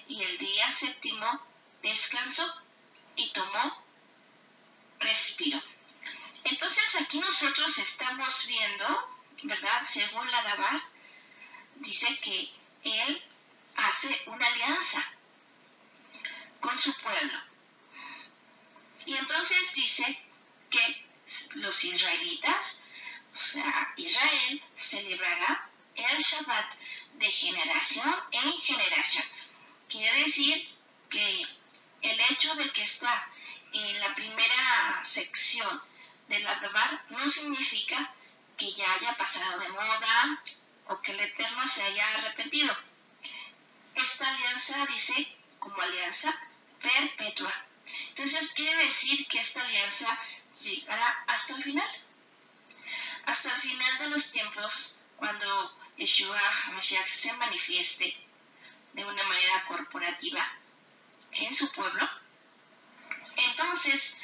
y 0.07 0.23
el 0.23 0.39
día 0.39 0.71
séptimo 0.71 1.39
descansó 1.83 2.51
y 3.15 3.31
tomó 3.31 3.85
respiro. 4.99 5.61
Entonces 6.45 6.95
aquí 6.99 7.19
nosotros 7.19 7.77
estamos 7.77 8.47
viendo, 8.47 8.87
¿verdad? 9.43 9.83
Según 9.83 10.31
la 10.31 10.41
Dabar, 10.41 10.81
dice 11.75 12.19
que 12.21 12.49
él 12.83 13.21
hace 13.75 14.19
una 14.25 14.47
alianza 14.47 15.05
con 16.59 16.77
su 16.77 16.93
pueblo. 17.01 17.39
Y 19.05 19.15
entonces 19.15 19.73
dice 19.73 20.19
que 20.69 21.05
los 21.55 21.83
israelitas, 21.83 22.79
o 23.33 23.39
sea, 23.39 23.93
Israel, 23.97 24.63
celebrará 24.75 25.69
el 25.95 26.21
Shabbat 26.21 26.73
de 27.13 27.31
generación 27.31 28.15
en 28.31 28.53
generación. 28.61 29.25
Quiere 29.87 30.23
decir 30.25 30.69
que 31.09 31.47
el 32.01 32.19
hecho 32.29 32.55
de 32.55 32.71
que 32.71 32.83
está 32.83 33.27
en 33.73 33.99
la 33.99 34.13
primera 34.15 35.03
sección 35.03 35.81
de 36.27 36.39
la 36.39 36.55
Dabar 36.59 37.03
no 37.09 37.27
significa 37.29 38.13
que 38.57 38.73
ya 38.73 38.93
haya 38.93 39.17
pasado 39.17 39.59
de 39.59 39.69
moda 39.69 40.41
o 40.87 41.01
que 41.01 41.11
el 41.11 41.19
Eterno 41.19 41.67
se 41.67 41.83
haya 41.83 42.13
arrepentido. 42.13 42.75
Esta 43.95 44.29
alianza 44.29 44.85
dice 44.85 45.27
como 45.59 45.81
alianza 45.81 46.33
perpetua. 46.81 47.53
Entonces 48.09 48.53
quiere 48.53 48.85
decir 48.85 49.27
que 49.27 49.39
esta 49.39 49.61
alianza 49.61 50.19
llegará 50.61 51.23
hasta 51.27 51.55
el 51.55 51.63
final. 51.63 51.89
Hasta 53.25 53.55
el 53.55 53.61
final 53.61 53.99
de 53.99 54.09
los 54.09 54.31
tiempos, 54.31 54.97
cuando 55.17 55.77
Yeshua 55.97 56.41
HaMashiach 56.65 57.07
se 57.07 57.33
manifieste 57.33 58.17
de 58.93 59.05
una 59.05 59.23
manera 59.23 59.65
corporativa 59.65 60.51
en 61.31 61.55
su 61.55 61.71
pueblo, 61.71 62.09
entonces, 63.35 64.17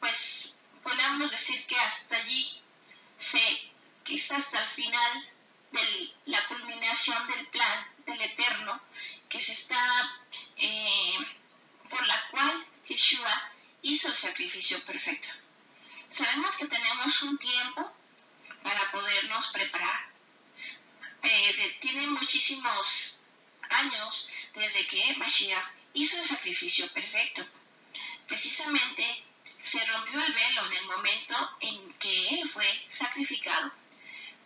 pues 0.00 0.56
podemos 0.82 1.30
decir 1.30 1.66
que 1.66 1.78
hasta 1.78 2.16
allí 2.16 2.60
se, 3.18 3.40
que 4.04 4.14
es 4.14 4.32
hasta 4.32 4.62
el 4.62 4.70
final 4.70 5.28
de 5.72 6.12
la 6.26 6.46
culminación 6.46 7.26
del 7.26 7.46
plan 7.48 7.86
del 8.06 8.20
Eterno 8.22 8.80
que 9.28 9.40
se 9.40 9.52
está, 9.52 10.10
eh, 10.56 11.18
por 11.88 12.06
la 12.06 12.28
cual 12.30 12.66
Yeshua 12.86 13.50
hizo 13.82 14.08
el 14.08 14.16
sacrificio 14.16 14.84
perfecto. 14.84 15.28
Sabemos 16.10 16.56
que 16.56 16.66
tenemos 16.66 17.22
un 17.22 17.38
tiempo 17.38 17.92
para 18.62 18.90
podernos 18.90 19.48
preparar. 19.48 20.08
Eh, 21.22 21.78
tiene 21.80 22.06
muchísimos 22.06 23.16
años 23.70 24.28
desde 24.54 24.86
que 24.86 25.16
Mashiach 25.16 25.64
hizo 25.94 26.20
el 26.20 26.28
sacrificio 26.28 26.90
perfecto. 26.92 27.46
Precisamente 28.26 29.24
se 29.60 29.84
rompió 29.86 30.22
el 30.24 30.32
velo 30.32 30.66
en 30.66 30.72
el 30.72 30.86
momento 30.86 31.50
en 31.60 31.92
que 31.94 32.28
Él 32.28 32.50
fue 32.50 32.84
sacrificado 32.88 33.72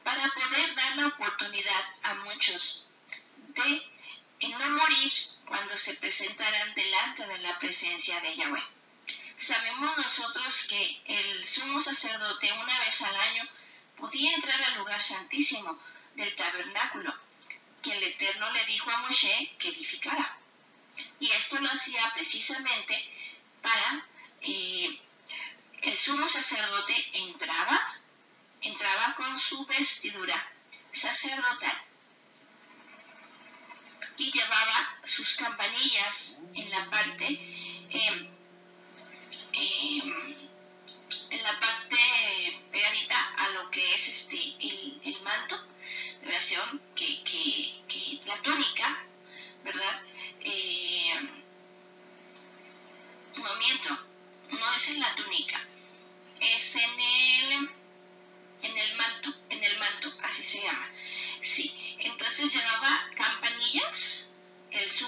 para 0.03 0.29
poder 0.31 0.75
dar 0.75 0.97
la 0.97 1.07
oportunidad 1.09 1.85
a 2.03 2.15
muchos 2.15 2.87
de 3.49 3.87
no 4.49 4.71
morir 4.71 5.13
cuando 5.53 5.77
se 5.77 5.97
presentaran 5.97 6.73
delante 6.73 7.27
de 7.27 7.39
la 7.41 7.59
presencia 7.59 8.19
de 8.23 8.35
Yahweh. 8.35 8.65
Sabemos 9.37 9.99
nosotros 9.99 10.67
que 10.67 11.03
el 11.05 11.47
sumo 11.47 11.83
sacerdote 11.83 12.51
una 12.55 12.81
vez 12.81 13.03
al 13.03 13.15
año 13.15 13.47
podía 13.99 14.33
entrar 14.33 14.63
al 14.63 14.79
lugar 14.79 15.03
santísimo 15.03 15.79
del 16.15 16.35
tabernáculo 16.37 17.15
que 17.83 17.93
el 17.93 18.03
Eterno 18.03 18.51
le 18.51 18.65
dijo 18.65 18.91
a 18.91 18.97
Moshe 19.01 19.55
que 19.59 19.69
edificara. 19.69 20.39
Y 21.21 21.31
esto 21.33 21.61
lo 21.61 21.71
hacía 21.71 22.11
precisamente 22.15 22.95
para 23.61 24.07
eh, 24.41 24.99
el 25.83 25.99
sumo 25.99 26.31
sacerdote 26.31 27.11
entraba, 27.13 27.95
entraba 28.63 29.15
con 29.17 29.39
su 29.39 29.67
vestidura 29.67 30.51
sacerdotal 30.93 31.92
y 34.17 34.33
llevaba 34.33 34.99
sus 35.05 35.37
campanillas 35.37 36.39
en 36.55 36.71
la 36.71 36.89
parte 36.91 37.27
eh, 37.91 38.29
en 41.31 41.43
la 41.43 41.59
parte 41.61 41.97
pegadita 42.71 43.35
a 43.37 43.49
lo 43.51 43.71
que 43.71 43.95
es 43.95 44.09
este 44.09 44.37
el, 44.61 45.01
el 45.05 45.21
manto 45.23 45.57
de 46.21 46.29
oración 46.29 46.81
que, 46.95 47.23
que, 47.25 48.21
la 48.27 48.41
túnica 48.43 49.05
verdad 49.65 50.03
em, 50.41 51.29
no 53.37 53.57
miento 53.57 53.99
no 54.51 54.75
es 54.75 54.89
en 54.89 55.01
la 55.01 55.15
túnica. 55.17 55.61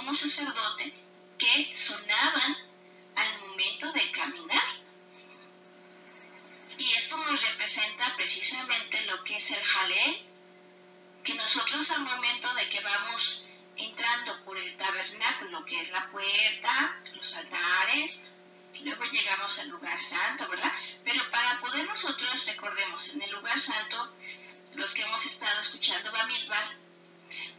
sumo 0.04 0.14
sacerdote 0.14 0.92
que 1.38 1.74
sonaban 1.74 2.56
al 3.16 3.40
momento 3.40 3.90
de 3.92 4.10
caminar. 4.10 4.64
Y 6.76 6.92
esto 6.92 7.16
nos 7.16 7.40
representa 7.40 8.14
precisamente 8.16 9.00
lo 9.06 9.24
que 9.24 9.36
es 9.36 9.50
el 9.50 9.62
jalel, 9.64 10.26
que 11.22 11.34
nosotros 11.34 11.90
al 11.90 12.02
momento 12.02 12.52
de 12.54 12.68
que 12.68 12.80
vamos 12.80 13.46
entrando 13.76 14.44
por 14.44 14.58
el 14.58 14.76
tabernáculo, 14.76 15.64
que 15.64 15.80
es 15.80 15.90
la 15.90 16.10
puerta, 16.10 16.96
los 17.14 17.34
altares, 17.34 18.22
luego 18.82 19.04
llegamos 19.04 19.58
al 19.58 19.68
lugar 19.68 19.98
santo, 19.98 20.48
¿verdad? 20.48 20.72
Pero 21.02 21.30
para 21.30 21.60
poder 21.60 21.86
nosotros, 21.86 22.46
recordemos, 22.46 23.08
en 23.14 23.22
el 23.22 23.30
lugar 23.30 23.58
santo, 23.58 24.14
los 24.74 24.94
que 24.94 25.02
hemos 25.02 25.24
estado 25.24 25.62
escuchando 25.62 26.12
Bamidbar, 26.12 26.76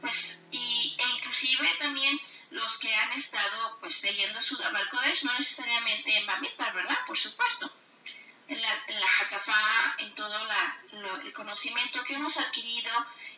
pues, 0.02 0.44
y, 0.52 0.96
e 1.00 1.18
inclusive 1.18 1.68
también 1.80 2.20
los 2.56 2.78
que 2.80 2.94
han 2.94 3.12
estado 3.12 3.78
pues 3.82 4.02
leyendo 4.02 4.42
su 4.42 4.58
Kodesh, 4.58 5.26
no 5.26 5.34
necesariamente 5.34 6.16
en 6.18 6.26
Bamidbar, 6.26 6.74
¿verdad? 6.74 7.00
Por 7.06 7.18
supuesto. 7.18 7.70
En 8.48 8.62
la, 8.62 8.84
en 8.88 9.00
la 9.00 9.96
en 9.98 10.16
todo 10.16 10.38
el 11.24 11.34
conocimiento 11.34 12.04
que 12.04 12.14
hemos 12.14 12.38
adquirido 12.38 12.92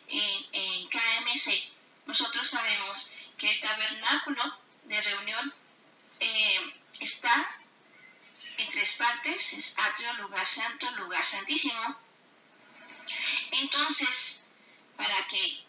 en, 0.06 0.46
en 0.52 0.88
KMC, 0.88 1.50
nosotros 2.06 2.48
sabemos 2.48 3.12
que 3.38 3.50
el 3.50 3.60
tabernáculo 3.60 4.58
de 4.84 5.00
reunión 5.00 5.54
eh, 6.20 6.74
está 7.00 7.56
en 8.58 8.68
tres 8.70 8.96
partes, 8.96 9.52
es 9.54 9.78
atrio, 9.78 10.12
lugar 10.14 10.46
santo, 10.46 10.90
lugar 10.92 11.24
santísimo. 11.24 11.96
Entonces, 13.50 14.44
para 14.96 15.26
que 15.26 15.64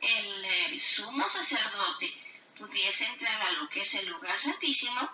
el 0.00 0.80
sumo 0.80 1.28
sacerdote 1.28 2.23
pudiese 2.58 3.04
entrar 3.06 3.42
a 3.42 3.52
lo 3.52 3.68
que 3.68 3.80
es 3.80 3.94
el 3.94 4.08
lugar 4.08 4.38
santísimo, 4.38 5.10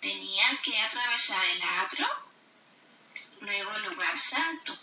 tenía 0.00 0.60
que 0.62 0.78
atravesar 0.78 1.44
el 1.44 1.62
atrio, 1.62 2.08
luego 3.40 3.72
el 3.72 3.82
lugar 3.84 4.18
santo, 4.18 4.78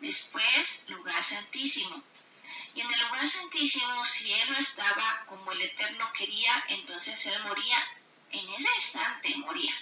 después 0.00 0.84
lugar 0.88 1.22
santísimo. 1.22 2.02
Y 2.74 2.80
en 2.80 2.92
el 2.92 3.00
lugar 3.00 3.28
santísimo, 3.28 4.04
si 4.04 4.32
él 4.32 4.52
no 4.52 4.58
estaba 4.58 5.24
como 5.26 5.50
el 5.52 5.62
Eterno 5.62 6.12
quería, 6.12 6.64
entonces 6.68 7.26
él 7.26 7.42
moría, 7.44 7.78
en 8.30 8.48
ese 8.54 8.68
instante 8.76 9.36
moría. 9.36 9.74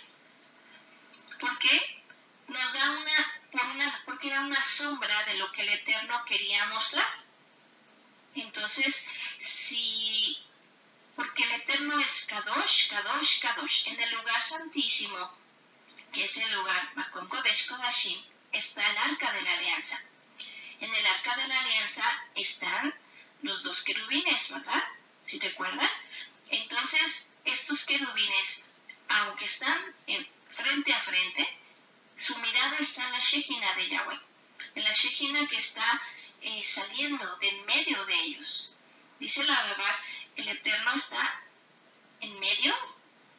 ¿Por 1.38 1.58
qué? 1.58 2.02
Nos 2.48 2.72
da 2.72 2.92
una, 2.92 3.72
una, 3.74 4.02
porque 4.06 4.28
era 4.28 4.40
una 4.40 4.62
sombra 4.62 5.24
de 5.24 5.34
lo 5.34 5.50
que 5.52 5.62
el 5.62 5.68
Eterno 5.68 6.24
quería 6.24 6.64
mostrar. 6.66 7.06
Entonces, 8.34 9.08
si, 9.38 10.38
porque 11.16 11.44
el 11.44 11.52
Eterno 11.52 11.98
es 11.98 12.26
Kadosh, 12.26 12.90
Kadosh, 12.90 13.40
Kadosh, 13.40 13.88
en 13.88 13.98
el 13.98 14.10
lugar 14.14 14.42
santísimo, 14.42 15.32
que 16.12 16.24
es 16.24 16.36
el 16.36 16.52
lugar 16.52 16.90
Makom 16.94 17.26
Kodesh 17.26 17.66
Kodashim, 17.66 18.22
está 18.52 18.86
el 18.86 18.98
arca 18.98 19.32
de 19.32 19.40
la 19.40 19.52
alianza. 19.54 19.98
En 20.78 20.94
el 20.94 21.06
arca 21.06 21.36
de 21.36 21.48
la 21.48 21.60
alianza 21.60 22.04
están 22.34 22.94
los 23.42 23.62
dos 23.62 23.82
querubines, 23.82 24.50
¿verdad? 24.52 24.84
Si 25.24 25.38
te 25.38 25.48
acuerdas. 25.48 25.90
Entonces, 26.50 27.26
estos 27.44 27.86
querubines, 27.86 28.64
aunque 29.08 29.46
están 29.46 29.94
en, 30.06 30.28
frente 30.50 30.92
a 30.92 31.02
frente, 31.02 31.48
su 32.18 32.36
mirada 32.38 32.76
está 32.76 33.06
en 33.06 33.12
la 33.12 33.18
Shekhinah 33.18 33.74
de 33.74 33.88
Yahweh, 33.88 34.20
en 34.74 34.84
la 34.84 34.92
Shekhinah 34.92 35.48
que 35.48 35.56
está 35.56 36.02
eh, 36.42 36.62
saliendo 36.62 37.36
del 37.38 37.62
medio 37.62 38.04
de 38.04 38.14
ellos. 38.14 38.70
Dice 39.18 39.44
la 39.44 39.62
verdad, 39.64 39.96
el 40.36 40.48
Eterno 40.48 40.94
está 40.94 41.40
en 42.20 42.38
medio, 42.38 42.74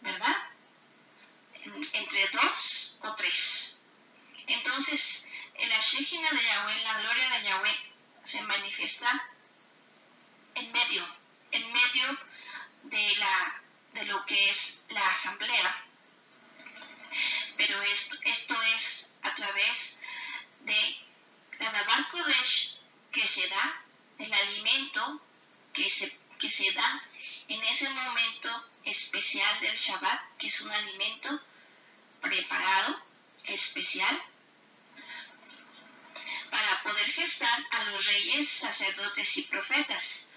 ¿verdad? 0.01 0.35
entre 1.93 2.27
dos 2.29 2.95
o 3.01 3.15
tres. 3.15 3.77
Entonces, 4.47 5.27
en 5.55 5.69
la 5.69 5.81
de 6.31 6.43
Yahweh, 6.43 6.83
la 6.83 6.99
gloria 7.01 7.29
de 7.29 7.43
Yahweh, 7.43 7.77
se 8.25 8.41
manifiesta 8.41 9.29
en 10.55 10.71
medio, 10.71 11.05
en 11.51 11.73
medio 11.73 12.17
de, 12.83 13.15
la, 13.17 13.61
de 13.93 14.05
lo 14.05 14.25
que 14.25 14.49
es 14.49 14.81
la 14.89 15.09
asamblea. 15.09 15.83
Pero 17.57 17.81
esto, 17.81 18.15
esto 18.23 18.61
es 18.75 19.09
a 19.23 19.35
través 19.35 19.99
de 20.61 20.97
la 21.59 22.07
Kodesh 22.11 22.75
que 23.11 23.27
se 23.27 23.47
da, 23.47 23.81
el 24.19 24.33
alimento 24.33 25.21
que 25.73 25.89
se, 25.89 26.17
que 26.39 26.49
se 26.49 26.71
da 26.73 27.03
en 27.47 27.63
ese 27.63 27.89
momento 27.89 28.65
especial 28.83 29.59
del 29.61 29.75
Shabbat, 29.75 30.37
que 30.37 30.47
es 30.47 30.61
un 30.61 30.71
alimento 30.71 31.41
preparado, 32.21 33.01
especial, 33.45 34.21
para 36.49 36.81
poder 36.83 37.11
gestar 37.11 37.65
a 37.71 37.83
los 37.85 38.05
reyes, 38.05 38.49
sacerdotes 38.49 39.37
y 39.37 39.43
profetas. 39.43 40.29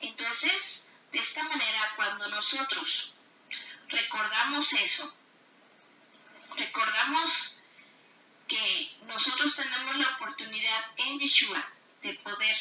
Entonces, 0.00 0.86
de 1.12 1.18
esta 1.18 1.42
manera, 1.44 1.92
cuando 1.96 2.28
nosotros 2.28 3.12
recordamos 3.88 4.72
eso, 4.72 5.14
recordamos 6.56 7.58
que 8.48 8.92
nosotros 9.06 9.54
tenemos 9.56 9.96
la 9.96 10.08
oportunidad 10.16 10.84
en 10.96 11.18
Yeshua 11.18 11.68
de 12.02 12.14
poder 12.14 12.56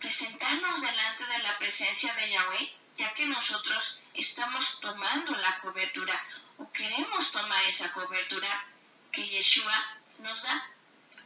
presentarnos 0.00 0.80
delante 0.80 1.26
de 1.26 1.38
la 1.38 1.58
presencia 1.58 2.14
de 2.14 2.30
Yahweh, 2.30 2.72
ya 2.96 3.14
que 3.14 3.26
nosotros 3.26 4.00
estamos 4.14 4.80
tomando 4.80 5.34
la 5.36 5.58
cobertura 5.60 6.22
o 6.58 6.70
queremos 6.72 7.32
tomar 7.32 7.64
esa 7.64 7.92
cobertura 7.92 8.64
que 9.12 9.28
Yeshua 9.28 9.98
nos 10.18 10.42
da, 10.42 10.70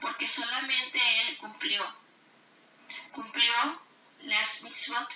porque 0.00 0.26
solamente 0.26 0.98
Él 1.22 1.38
cumplió, 1.38 1.94
cumplió 3.12 3.80
las 4.22 4.62
mitzvot 4.62 5.08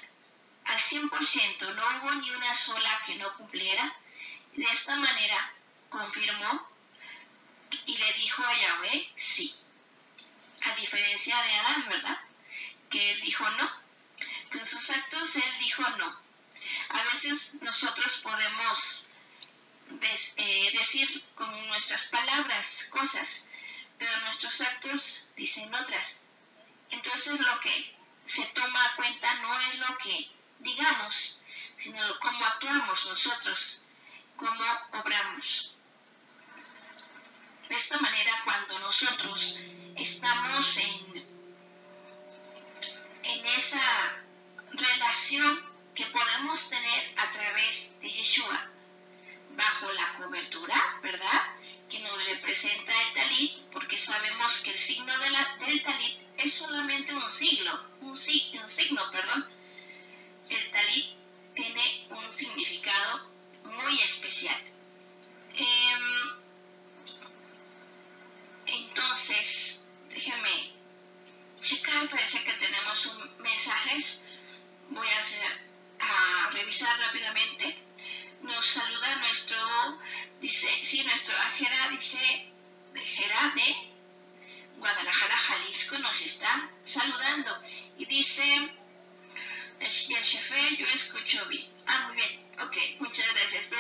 al 0.65 0.79
100%, 0.79 1.75
no 1.75 1.99
hubo 1.99 2.15
ni 2.15 2.31
una 2.31 2.55
sola 2.55 3.03
que 3.05 3.17
no 3.17 3.33
cumpliera. 3.35 3.95
De 4.55 4.65
esta 4.65 4.97
manera 4.97 5.53
confirmó 5.89 6.69
y 7.87 7.97
le 7.97 8.13
dijo 8.15 8.43
a 8.45 8.55
Yahweh 8.57 9.13
sí. 9.17 9.55
A 10.63 10.75
diferencia 10.77 11.43
de 11.43 11.53
Adán, 11.53 11.89
¿verdad? 11.89 12.19
Que 12.91 13.13
él 13.13 13.21
dijo 13.21 13.49
no. 13.51 13.71
Con 14.53 14.67
sus 14.67 14.91
actos 14.91 15.37
él 15.37 15.59
dijo 15.61 15.83
no. 15.91 16.19
A 16.91 17.05
veces 17.13 17.55
nosotros 17.61 18.21
podemos 18.23 19.07
eh, 20.37 20.71
decir 20.79 21.25
con 21.35 21.67
nuestras 21.69 22.07
palabras 22.09 22.89
cosas, 22.91 23.49
pero 23.99 24.17
nuestros 24.21 24.61
actos 24.61 25.27
dicen 25.37 25.75
otras. 25.75 26.23
Entonces 26.91 27.39
lo 27.41 27.61
que 27.61 27.95
se 28.27 28.45
toma 28.47 28.95
cuenta 28.97 29.35
no 29.35 29.61
es 29.61 29.79
lo 29.79 29.99
que 29.99 30.31
digamos, 30.61 31.43
sino 31.83 32.19
cómo 32.21 32.45
actuamos 32.45 33.07
nosotros, 33.07 33.83
cómo 34.37 34.65
obramos. 34.93 35.75
De 37.69 37.77
esta 37.77 37.99
manera, 37.99 38.33
cuando 38.45 38.79
nosotros 38.79 39.59
estamos 39.97 40.77
en, 40.79 41.34
en 43.25 43.47
esa 43.47 44.17
relación 44.73 45.63
que 45.95 46.07
podemos 46.07 46.69
tener 46.69 47.15
a 47.17 47.31
través 47.31 47.91
de 48.01 48.11
Yeshua, 48.11 48.69
bajo 49.57 49.93
la 49.93 50.15
cobertura, 50.15 50.99
¿verdad? 51.03 51.43
Que 51.89 52.01
nos 52.01 52.27
representa 52.27 52.93
el 53.03 53.15
talit, 53.15 53.53
porque 53.73 53.97
sabemos 53.97 54.63
que 54.63 54.73
el 54.73 54.79
signo 54.79 55.17
de 55.19 55.31
la, 55.31 55.57
del 55.61 55.83
talit 55.83 56.19
es 56.37 56.55
solamente 56.55 57.15
un 57.15 57.31
siglo, 57.31 57.85
un, 58.01 58.11
un 58.11 58.17
signo, 58.17 59.11
perdón. 59.13 59.47
El 60.49 60.71
talit 60.71 61.07
tiene 61.55 62.07
un 62.11 62.35
significado 62.35 63.31
muy 63.65 64.01
especial. 64.03 64.61
Em, 65.57 66.37
entonces, 68.67 69.87
déjame 70.11 70.74
checar, 71.65 72.09
parece 72.11 72.45
que 72.45 72.53
tenemos 72.55 73.19
mensajes. 73.39 74.25
Voy 74.91 75.09
a, 75.09 76.51
revisar 76.51 76.99
rápidamente. 77.01 77.77
Nos 78.43 78.67
saluda 78.67 79.17
nuestro, 79.17 79.57
dice, 80.41 80.69
sí, 80.85 81.03
nuestro 81.05 81.35
Ajera 81.35 81.89
dice, 81.89 82.47
de 82.93 83.01
de 83.01 83.77
Guadalajara, 84.77 85.39
Jalisco, 85.39 85.99
nos 85.99 86.21
está 86.21 86.71
saludando. 86.85 87.51
Y 87.97 88.05
dice, 88.05 88.45
yo 90.77 90.87
escucho 90.89 91.47
bien. 91.47 91.67
Ah, 91.87 92.07
muy 92.09 92.17
bien. 92.17 92.45
Ok, 92.61 92.77
muchas 93.01 93.27
gracias. 93.35 93.71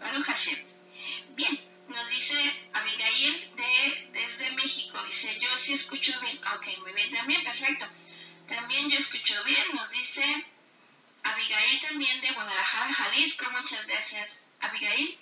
Baruch 0.00 0.26
Hashem. 0.26 0.64
Bien, 1.36 1.60
nos 1.88 2.10
dice 2.10 2.68
Abigail 2.72 3.50
de, 3.56 4.08
desde 4.12 4.50
México, 4.52 5.02
dice, 5.04 5.38
yo 5.40 5.56
sí 5.58 5.74
escucho 5.74 6.18
bien. 6.20 6.38
Ok, 6.54 6.66
muy 6.82 6.92
bien, 6.92 7.12
también, 7.12 7.44
perfecto. 7.44 7.86
También 8.48 8.90
yo 8.90 8.98
escucho 8.98 9.42
bien, 9.44 9.64
nos 9.74 9.90
dice 9.90 10.46
Abigail 11.22 11.80
también 11.80 12.20
de 12.20 12.32
Guadalajara, 12.32 12.94
Jalisco, 12.94 13.50
muchas 13.50 13.86
gracias 13.86 14.46
Abigail. 14.60 15.18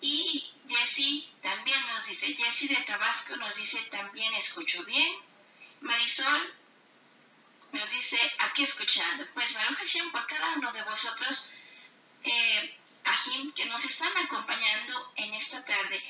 Y 0.00 0.52
Jessie 0.68 1.28
también 1.42 1.80
nos 1.88 2.06
dice, 2.06 2.26
Dice 2.26 2.44
Jessy 2.44 2.68
de 2.68 2.82
Tabasco, 2.82 3.36
nos 3.36 3.56
dice 3.56 3.80
también 3.90 4.32
escucho 4.34 4.84
bien. 4.84 5.12
Marisol 5.80 6.54
nos 7.72 7.90
dice 7.90 8.18
aquí 8.38 8.64
escuchando. 8.64 9.26
Pues 9.34 9.54
Baruch 9.54 9.78
Hashem 9.78 10.10
por 10.12 10.26
cada 10.26 10.54
uno 10.54 10.72
de 10.72 10.82
vosotros, 10.84 11.48
eh, 12.24 12.77
que 13.54 13.66
nos 13.66 13.84
están 13.84 14.16
acompañando 14.16 15.12
en 15.16 15.34
esta 15.34 15.64
tarde 15.64 16.02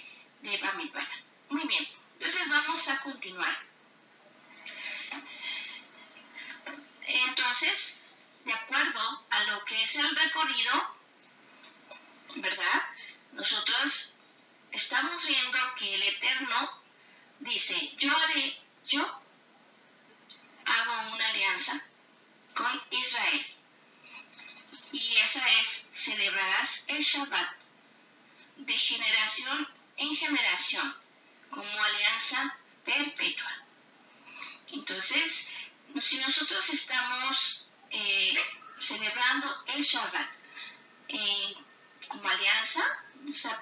de 0.43 0.59
Bamidbala. 0.59 1.09
Muy 1.49 1.67
bien, 1.67 1.87
entonces 2.15 2.49
vamos 2.49 2.89
a 2.89 3.01
continuar. 3.03 3.57
Entonces, 7.07 8.05
de 8.45 8.53
acuerdo 8.53 9.27
a 9.31 9.45
lo 9.45 9.65
que 9.65 9.83
es 9.83 9.95
el 9.95 10.15
recorrido, 10.15 10.97
¿verdad? 12.37 12.83
Nosotros 13.33 14.13
estamos 14.73 15.27
viendo 15.27 15.59
que 15.77 15.95
el 15.95 16.03
Eterno 16.03 16.83
dice, 17.41 17.93
yo 17.97 18.17
haré, 18.17 18.59
yo 18.87 19.03
hago 20.67 21.15
una 21.15 21.29
alianza 21.31 21.83
con 22.55 22.83
Israel. 22.91 23.47
Y 24.93 25.17
esa 25.19 25.49
es, 25.61 25.87
celebrarás 25.93 26.85
el 26.99 27.05
Shabbat 27.05 27.51
de 28.57 28.77
generación 28.77 29.69
en 29.97 30.17
generación 30.17 30.97
como 31.49 31.83
alianza 31.83 32.57
perpetua. 32.85 33.53
Entonces, 34.73 35.49
si 36.01 36.19
nosotros 36.19 36.69
estamos 36.71 37.65
eh, 37.91 38.35
celebrando 38.81 39.63
el 39.69 39.83
Shabbat 39.85 40.29
eh, 41.09 41.55
como 42.09 42.29
alianza, 42.29 42.83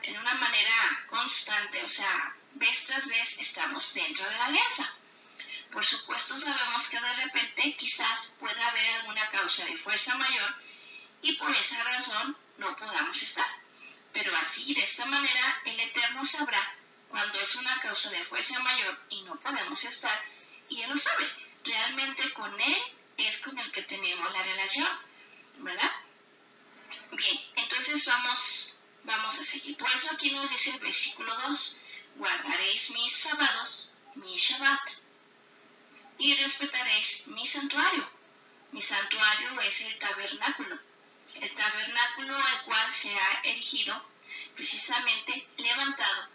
en 0.02 0.18
una 0.18 0.34
manera 0.34 1.04
constante, 1.08 1.84
o 1.84 1.90
sea, 1.90 2.34
vez 2.54 2.86
tras 2.86 3.06
vez 3.06 3.38
estamos 3.38 3.92
dentro 3.92 4.24
de 4.30 4.36
la 4.36 4.46
alianza. 4.46 4.94
Por 5.70 5.84
supuesto 5.84 6.38
sabemos 6.38 6.88
que 6.88 7.00
de 7.00 7.12
repente 7.16 7.76
quizás 7.76 8.34
pueda 8.40 8.68
haber 8.68 8.94
alguna 8.94 9.28
causa 9.28 9.64
de 9.66 9.76
fuerza 9.76 10.16
mayor 10.16 10.54
y 11.20 11.36
por 11.36 11.54
esa 11.54 11.82
razón 11.82 12.36
no 12.58 12.76
podamos 12.76 13.22
estar. 13.22 13.46
Pero 14.12 14.34
así, 14.36 14.74
de 14.74 14.82
esta 14.82 15.04
manera, 15.04 15.60
el 15.64 15.78
Eterno 15.78 16.24
sabrá 16.24 16.74
cuando 17.08 17.38
es 17.40 17.54
una 17.56 17.80
causa 17.80 18.10
de 18.10 18.24
fuerza 18.24 18.58
mayor 18.60 18.98
y 19.10 19.22
no 19.22 19.36
podemos 19.36 19.82
estar, 19.84 20.22
y 20.68 20.82
Él 20.82 20.90
lo 20.90 20.96
sabe. 20.96 21.30
Realmente 21.64 22.32
con 22.32 22.60
Él 22.60 22.76
es 23.16 23.40
con 23.42 23.58
el 23.58 23.70
que 23.72 23.82
tenemos 23.82 24.32
la 24.32 24.42
relación, 24.42 24.88
¿verdad? 25.58 25.92
Bien, 27.12 27.40
entonces 27.56 28.04
vamos, 28.06 28.72
vamos 29.04 29.38
a 29.40 29.44
seguir. 29.44 29.76
Por 29.76 29.90
eso 29.92 30.10
aquí 30.12 30.30
nos 30.30 30.50
dice 30.50 30.70
el 30.70 30.80
versículo 30.80 31.34
2, 31.48 31.76
guardaréis 32.16 32.90
mis 32.90 33.16
sábados, 33.16 33.92
mi 34.14 34.36
Shabbat, 34.36 34.90
y 36.18 36.34
respetaréis 36.36 37.26
mi 37.26 37.46
santuario. 37.46 38.08
Mi 38.72 38.82
santuario 38.82 39.60
es 39.60 39.80
el 39.82 39.98
tabernáculo, 39.98 40.78
el 41.40 41.54
tabernáculo 41.54 42.36
al 42.36 42.62
cual 42.64 42.92
se 42.92 43.14
ha 43.14 43.40
erigido, 43.44 44.02
precisamente 44.54 45.46
levantado, 45.56 46.28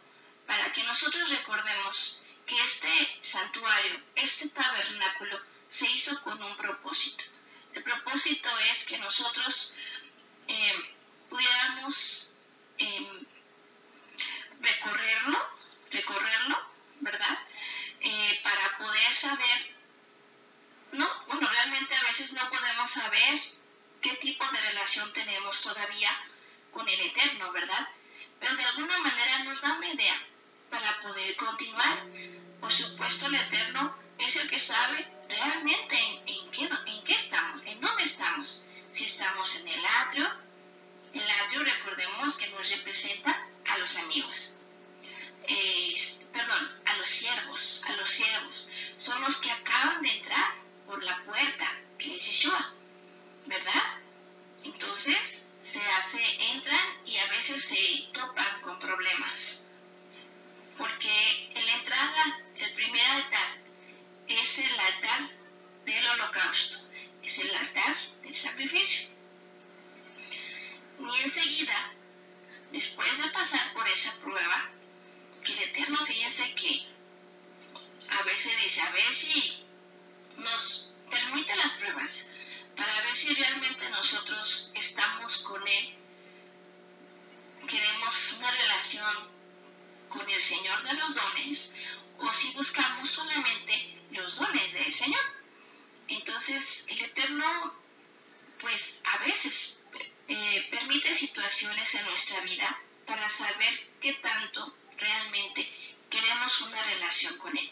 para 0.45 0.71
que 0.73 0.83
nosotros 0.83 1.29
recordemos 1.29 2.19
que 2.45 2.61
este 2.63 3.19
santuario, 3.21 3.99
este 4.15 4.49
tabernáculo, 4.49 5.39
se 5.69 5.89
hizo 5.89 6.21
con 6.23 6.41
un 6.41 6.57
propósito. 6.57 7.23
El 7.73 7.83
propósito 7.83 8.49
es 8.71 8.85
que 8.85 8.97
nosotros 8.97 9.73
eh, 10.47 10.95
pudiéramos 11.29 12.29
em, 12.77 13.25
recorrerlo, 14.59 15.49
recorrerlo, 15.89 16.61
¿verdad? 16.99 17.39
Eh, 18.01 18.39
para 18.43 18.77
poder 18.77 19.13
saber, 19.13 19.75
no, 20.91 21.07
bueno, 21.27 21.47
realmente 21.47 21.95
a 21.95 22.03
veces 22.03 22.33
no 22.33 22.49
podemos 22.49 22.91
saber 22.91 23.41
qué 24.01 24.15
tipo 24.15 24.45
de 24.51 24.61
relación 24.91 25.13
tenemos 25.13 25.61
todavía 25.61 26.09
con 26.71 26.87
el 26.87 26.99
Eterno, 26.99 27.51
¿verdad? 27.53 27.87
Pero 28.39 28.57
de 28.57 28.63
alguna 28.65 28.99
manera 28.99 29.43
nos 29.45 29.61
da 29.61 29.77
una 29.77 29.93
idea 29.93 30.21
para 30.69 30.99
poder 30.99 31.33
continuar. 31.37 32.03
Por 32.59 32.73
supuesto, 32.73 33.27
el 33.27 33.35
Eterno 33.35 33.95
es 34.17 34.35
el 34.35 34.49
que 34.49 34.59
sabe 34.59 35.07
realmente 35.29 35.97
en, 35.97 36.51
qué, 36.51 36.69
en 36.87 37.03
qué 37.05 37.13
estamos, 37.13 37.61
en 37.65 37.79
dónde 37.79 38.03
estamos. 38.03 38.65
Si 38.91 39.05
estamos 39.05 39.55
en 39.61 39.69
el 39.69 39.85
atrio, 39.85 40.29
el 41.13 41.29
atrio 41.29 41.63
recordemos 41.63 42.37
que 42.37 42.49
nos 42.49 42.69
representa 42.69 43.47
a 43.65 43.77
los 43.77 43.95
amigos. 43.97 44.55
perdón, 46.33 46.69
a 46.85 46.97
los 46.97 47.07
siervos, 47.07 47.81
a 47.87 47.93
los 47.93 48.09
siervos. 48.09 48.69
Son 48.97 49.21
los 49.21 49.37
que 49.39 49.51
acaban 49.51 50.01
de 50.01 50.17
entrar 50.17 50.55
por 50.85 51.01
la 51.01 51.23
puerta, 51.23 51.71
que 51.97 52.17
es 52.17 52.25
Yeshua, 52.25 52.73
¿verdad? 53.45 54.00
Entonces, 54.63 55.47
se 55.61 55.81
hace, 55.81 56.23
entran 56.51 57.05
y 57.05 57.17
a 57.17 57.27
veces 57.27 57.63
se 57.63 57.77
topan 58.13 58.61
con 58.61 58.79
problemas. 58.79 59.63
Porque 60.77 61.49
en 61.53 61.65
la 61.65 61.73
entrada, 61.77 62.39
el 62.57 62.73
primer 62.73 63.05
altar 63.05 63.57
es 64.27 64.59
el 64.59 64.79
altar 64.79 65.29
del 65.85 66.07
holocausto, 66.07 66.77
es 67.23 67.39
el 67.39 67.53
altar 67.55 67.97
del 68.23 68.35
sacrificio. 68.35 69.09
Y 70.99 71.21
enseguida, 71.23 71.93
después 72.71 73.17
de 73.17 73.29
pasar 73.31 73.73
por 73.73 73.87
esa 73.87 74.15
prueba, 74.19 74.69
que 75.43 75.53
el 75.53 75.69
Eterno 75.69 76.05
fíjense 76.05 76.53
que 76.53 76.85
a 78.09 78.23
veces 78.23 78.53
dice, 78.63 78.81
a 78.81 78.91
ver 78.91 79.13
si 79.13 79.63
nos 80.37 80.93
permite 81.09 81.55
las 81.55 81.71
pruebas, 81.73 82.27
para 82.75 83.01
ver 83.01 83.15
si 83.15 83.33
realmente 83.33 83.89
nosotros 83.89 84.69
estamos 84.73 85.39
con 85.39 85.67
Él, 85.67 85.93
queremos 87.67 88.33
una 88.37 88.51
relación 88.51 89.29
con 90.09 90.29
el 90.29 90.41
Señor 90.41 90.83
de 90.83 90.93
los 90.93 91.15
dones, 91.15 91.73
o 92.19 92.33
si 92.33 92.53
buscamos 92.53 93.09
solamente 93.09 93.97
los 94.11 94.35
dones 94.37 94.73
del 94.73 94.93
Señor. 94.93 95.23
Entonces, 96.07 96.85
el 96.89 97.01
Eterno, 97.01 97.73
pues 98.59 99.01
a 99.05 99.17
veces 99.19 99.77
eh, 100.27 100.67
permite 100.69 101.13
situaciones 101.13 101.95
en 101.95 102.05
nuestra 102.05 102.41
vida 102.41 102.79
para 103.05 103.27
saber 103.29 103.87
qué 104.01 104.13
tanto 104.13 104.75
realmente 104.97 105.69
queremos 106.09 106.61
una 106.61 106.83
relación 106.83 107.37
con 107.37 107.57
Él. 107.57 107.71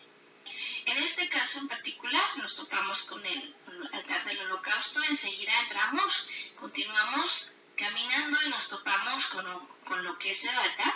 En 0.89 0.97
este 1.04 1.30
caso 1.30 1.60
en 1.60 1.67
particular 1.67 2.36
nos 2.38 2.56
topamos 2.56 3.04
con 3.04 3.23
el 3.23 3.56
altar 3.93 4.25
del 4.25 4.39
holocausto, 4.39 5.04
enseguida 5.04 5.60
entramos, 5.62 6.28
continuamos 6.60 7.52
caminando 7.78 8.41
y 8.41 8.49
nos 8.49 8.67
topamos 8.67 9.23
con, 9.28 9.67
con 9.86 10.04
lo 10.04 10.17
que 10.17 10.32
es 10.32 10.43
el 10.45 10.58
altar 10.58 10.95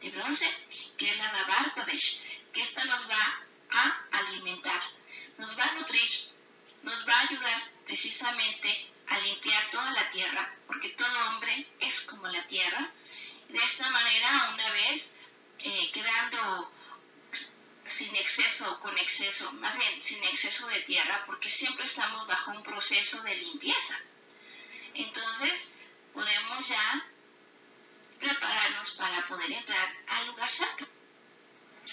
de 0.00 0.10
bronce, 0.10 0.48
que 0.98 1.10
es 1.10 1.16
la 1.16 1.30
Navar 1.30 1.72
Kodesh, 1.74 2.20
que 2.52 2.62
esta 2.62 2.82
nos 2.86 3.08
va 3.08 3.40
a 3.70 4.00
alimentar, 4.18 4.82
nos 5.38 5.56
va 5.56 5.62
a 5.62 5.74
nutrir, 5.74 6.10
nos 6.82 7.08
va 7.08 7.20
a 7.20 7.28
ayudar 7.28 7.62
precisamente 7.86 8.90
a 9.06 9.18
limpiar 9.20 9.70
toda 9.70 9.92
la 9.92 10.10
tierra, 10.10 10.52
porque 10.66 10.88
todo 10.88 11.26
hombre 11.28 11.68
es 11.78 12.00
como 12.02 12.26
la 12.26 12.44
tierra. 12.48 12.90
De 13.48 13.58
esta 13.58 13.90
manera, 13.90 14.50
una 14.54 14.72
vez 14.72 15.16
eh, 15.60 15.88
quedando 15.92 16.72
sin 18.00 18.16
exceso 18.16 18.80
con 18.80 18.96
exceso, 18.96 19.52
más 19.52 19.76
bien 19.76 20.00
sin 20.00 20.24
exceso 20.24 20.66
de 20.68 20.80
tierra, 20.84 21.22
porque 21.26 21.50
siempre 21.50 21.84
estamos 21.84 22.26
bajo 22.26 22.52
un 22.52 22.62
proceso 22.62 23.20
de 23.22 23.34
limpieza. 23.34 24.00
Entonces, 24.94 25.70
podemos 26.14 26.66
ya 26.66 27.06
prepararnos 28.18 28.92
para 28.92 29.26
poder 29.26 29.52
entrar 29.52 29.94
al 30.06 30.28
lugar 30.28 30.48
santo. 30.48 30.86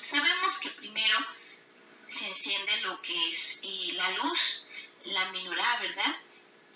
Sabemos 0.01 0.57
que 0.59 0.69
primero 0.69 1.19
se 2.07 2.29
enciende 2.29 2.81
lo 2.83 3.01
que 3.01 3.29
es 3.31 3.59
eh, 3.63 3.89
la 3.91 4.11
luz, 4.11 4.65
la 5.03 5.29
menorá, 5.31 5.77
¿verdad? 5.81 6.15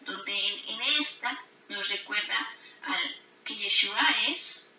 Donde 0.01 0.33
en, 0.67 0.81
esta 0.99 1.41
nos 1.69 1.87
recuerda 1.87 2.49
al, 2.81 3.17
que 3.45 3.55
Yeshua 3.55 4.09
es, 4.27 4.73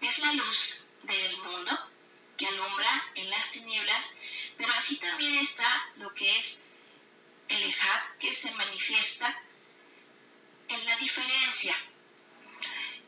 es 0.00 0.18
la 0.20 0.32
luz 0.34 0.84
del 1.02 1.36
mundo 1.38 1.91
que 2.36 2.46
alumbra 2.46 3.04
en 3.14 3.30
las 3.30 3.50
tinieblas, 3.50 4.18
pero 4.56 4.72
así 4.72 4.96
también 4.96 5.36
está 5.36 5.90
lo 5.96 6.12
que 6.14 6.36
es 6.36 6.62
el 7.48 7.62
Ejad 7.62 8.00
que 8.18 8.32
se 8.32 8.54
manifiesta 8.54 9.40
en 10.68 10.84
la 10.86 10.96
diferencia. 10.96 11.76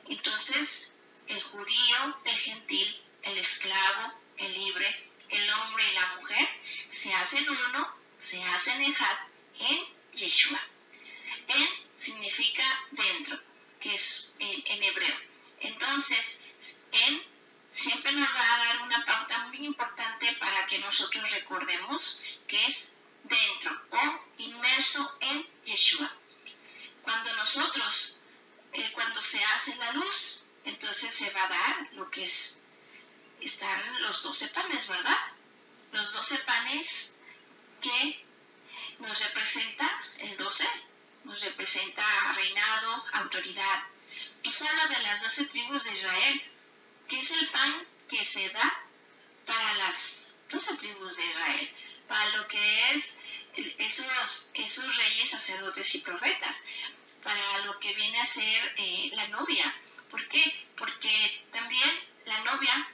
Entonces, 0.08 0.94
el 1.26 1.42
judío, 1.42 2.18
el 2.24 2.36
gentil, 2.36 3.00
el 3.22 3.38
esclavo, 3.38 4.12
el 4.36 4.52
libre, 4.52 5.10
el 5.30 5.50
hombre 5.50 5.90
y 5.90 5.94
la 5.94 6.16
mujer 6.16 6.48
se 6.88 7.14
hacen 7.14 7.48
uno, 7.48 7.96
se 8.18 8.42
hacen 8.42 8.82
Ejad 8.82 9.16
en 9.58 9.84
Yeshua. 10.12 10.60
En 11.48 11.68
significa 11.98 12.64
dentro, 12.90 13.40
que 13.80 13.94
es 13.94 14.32
en, 14.38 14.62
en 14.66 14.82
hebreo. 14.82 15.16
Entonces, 15.60 16.42
en 16.92 17.22
siempre 17.72 18.12
nos 18.12 18.28
va 18.34 18.54
a 18.54 18.58
dar 18.58 18.82
una 18.82 19.04
pauta 19.04 19.46
muy 19.48 19.72
para 19.74 20.63
que 20.74 20.80
nosotros 20.80 21.30
recordemos 21.30 22.20
que 22.48 22.66
es 22.66 22.96
dentro 23.22 23.80
o 23.92 24.24
inmerso 24.38 25.16
en 25.20 25.46
Yeshua. 25.64 26.12
Cuando 27.02 27.32
nosotros, 27.36 28.16
eh, 28.72 28.90
cuando 28.92 29.22
se 29.22 29.40
hace 29.44 29.76
la 29.76 29.92
luz, 29.92 30.44
entonces 30.64 31.14
se 31.14 31.30
va 31.30 31.44
a 31.44 31.48
dar 31.48 31.92
lo 31.92 32.10
que 32.10 32.24
es, 32.24 32.58
están 33.40 34.02
los 34.02 34.20
doce 34.24 34.48
panes, 34.48 34.88
¿verdad? 34.88 35.16
Los 35.92 36.12
doce 36.12 36.38
panes 36.38 37.14
que 37.80 38.24
nos 38.98 39.16
representa 39.26 39.88
el 40.18 40.36
doce, 40.36 40.68
nos 41.22 41.40
representa 41.40 42.32
reinado, 42.32 43.04
autoridad. 43.12 43.84
Nos 44.42 44.60
habla 44.60 44.88
de 44.88 45.02
las 45.04 45.22
doce 45.22 45.44
tribus 45.44 45.84
de 45.84 45.96
Israel, 45.96 46.42
que 47.08 47.20
es 47.20 47.30
el 47.30 47.48
pan 47.50 47.86
que 48.08 48.24
se 48.24 48.48
da 48.48 48.82
para 49.46 49.74
las 49.74 50.23
doce 50.54 50.76
tribus 50.76 51.16
de 51.16 51.26
Israel, 51.26 51.70
para 52.06 52.36
lo 52.36 52.46
que 52.46 52.90
es 52.92 53.18
esos, 53.78 54.50
esos 54.54 54.96
reyes, 54.96 55.30
sacerdotes 55.30 55.94
y 55.94 55.98
profetas, 55.98 56.56
para 57.22 57.58
lo 57.66 57.78
que 57.80 57.92
viene 57.94 58.20
a 58.20 58.24
ser 58.24 58.74
eh, 58.76 59.10
la 59.12 59.28
novia. 59.28 59.74
¿Por 60.10 60.26
qué? 60.28 60.68
Porque 60.76 61.44
también 61.50 61.90
la 62.26 62.38
novia 62.44 62.88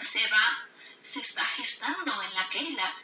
se 0.00 0.26
va, 0.28 0.68
se 1.00 1.20
está 1.20 1.44
gestando 1.44 2.22
en 2.22 2.34
la 2.34 2.48
Keila, 2.50 2.96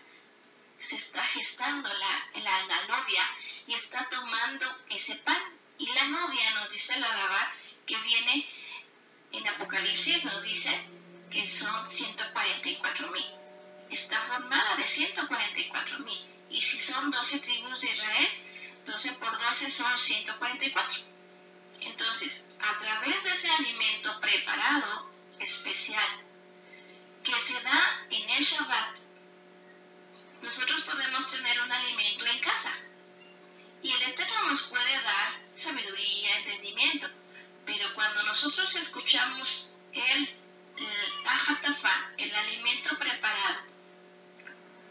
se 0.78 0.96
está 0.96 1.24
gestando 1.28 1.88
la, 1.88 2.26
la, 2.34 2.86
novia 2.86 3.22
y 3.66 3.74
está 3.74 4.08
tomando 4.10 4.66
ese 4.90 5.16
pan. 5.16 5.42
Y 5.78 5.86
la 5.86 6.04
novia 6.04 6.50
nos 6.50 6.70
dice 6.70 7.00
la 7.00 7.08
Daba 7.08 7.52
que 7.86 7.96
viene 7.96 8.48
en 9.32 9.48
Apocalipsis, 9.48 10.24
nos 10.24 10.42
dice 10.42 11.01
que 11.32 11.48
son 11.48 11.88
144 11.88 13.10
mil. 13.10 13.26
Está 13.90 14.20
formada 14.22 14.76
de 14.76 14.86
144 14.86 15.98
mil. 16.00 16.20
Y 16.50 16.60
si 16.60 16.78
son 16.78 17.10
12 17.10 17.40
tribus 17.40 17.80
de 17.80 17.90
Israel, 17.90 18.28
12 18.84 19.12
por 19.14 19.38
12 19.38 19.70
son 19.70 19.98
144. 19.98 21.02
Entonces, 21.80 22.46
a 22.60 22.78
través 22.78 23.24
de 23.24 23.30
ese 23.30 23.50
alimento 23.50 24.20
preparado, 24.20 25.10
especial, 25.40 26.20
que 27.24 27.40
se 27.40 27.60
da 27.62 28.06
en 28.10 28.28
el 28.28 28.44
Shabbat, 28.44 28.96
nosotros 30.42 30.82
podemos 30.82 31.30
tener 31.30 31.62
un 31.62 31.72
alimento 31.72 32.26
en 32.26 32.38
casa. 32.40 32.76
Y 33.82 33.90
el 33.90 34.02
Eterno 34.02 34.48
nos 34.50 34.62
puede 34.64 35.00
dar 35.02 35.40
sabiduría, 35.56 36.38
entendimiento. 36.38 37.08
Pero 37.64 37.94
cuando 37.94 38.22
nosotros 38.24 38.74
escuchamos 38.76 39.72
el, 40.82 42.26
el 42.26 42.34
alimento 42.34 42.98
preparado 42.98 43.60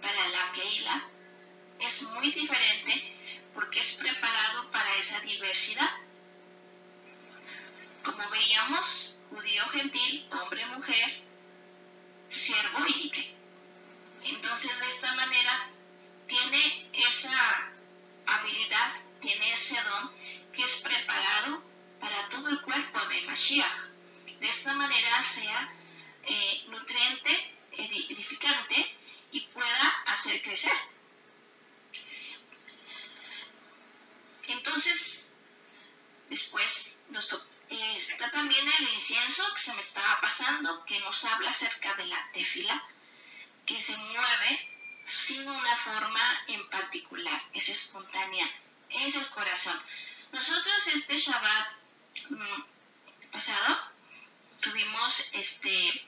para 0.02 0.28
la 0.30 0.52
Keila, 0.54 1.04
es 1.80 2.04
muy 2.04 2.32
diferente 2.32 3.16
porque 3.54 3.80
es 3.80 3.96
preparado 3.96 4.70
para 4.72 4.96
esa 4.96 5.20
diversidad. 5.22 5.90
Como 8.04 8.30
veíamos, 8.30 9.18
judío 9.30 9.68
gentil, 9.70 10.28
hombre, 10.32 10.66
mujer, 10.68 11.22
siervo 12.30 12.86
y 12.88 12.94
libre. 12.94 13.36
Entonces, 14.24 14.80
de 14.80 14.88
esta 14.88 15.14
manera, 15.16 15.70
tiene 16.28 16.88
esa 16.94 17.72
habilidad, 18.26 18.94
tiene 19.20 19.54
ese 19.54 19.76
don 19.76 20.12
que 20.54 20.64
es 20.64 20.82
preparado 20.82 21.62
para 22.00 22.30
todo 22.30 22.50
el 22.50 22.62
cuerpo 22.62 23.00
de 23.08 23.22
Mashiach. 23.24 23.92
De 24.40 24.48
esta 24.48 24.74
manera 24.74 25.22
sea 25.22 25.72
eh, 26.24 26.64
nutriente, 26.68 27.54
edificante 27.72 28.96
y 29.32 29.42
pueda 29.42 29.90
hacer 30.08 30.42
crecer. 30.42 30.74
Entonces, 34.48 35.36
después 36.30 37.02
eh, 37.70 37.98
está 37.98 38.30
también 38.32 38.66
el 38.80 38.94
incienso 38.94 39.44
que 39.54 39.62
se 39.62 39.74
me 39.74 39.82
estaba 39.82 40.20
pasando, 40.20 40.84
que 40.86 41.00
nos 41.00 41.24
habla 41.26 41.50
acerca 41.52 41.94
de 41.96 42.06
la 42.06 42.30
tefila, 42.34 42.84
que 43.66 43.80
se 43.80 43.96
mueve 43.96 44.70
sin 45.06 45.48
una 45.48 45.76
forma 45.78 46.44
en 46.48 46.70
particular, 46.70 47.42
es 47.54 47.70
espontánea, 47.70 48.50
es 48.90 49.16
el 49.16 49.30
corazón. 49.30 49.80
Nosotros 50.32 50.88
este 50.88 51.18
Shabbat 51.18 51.68
mm, 52.30 53.32
pasado 53.32 53.92
tuvimos 54.62 55.30
este 55.34 56.06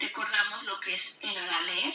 recordamos 0.00 0.64
lo 0.64 0.80
que 0.80 0.94
es 0.94 1.18
el 1.22 1.36
orar 1.36 1.62
leer, 1.62 1.94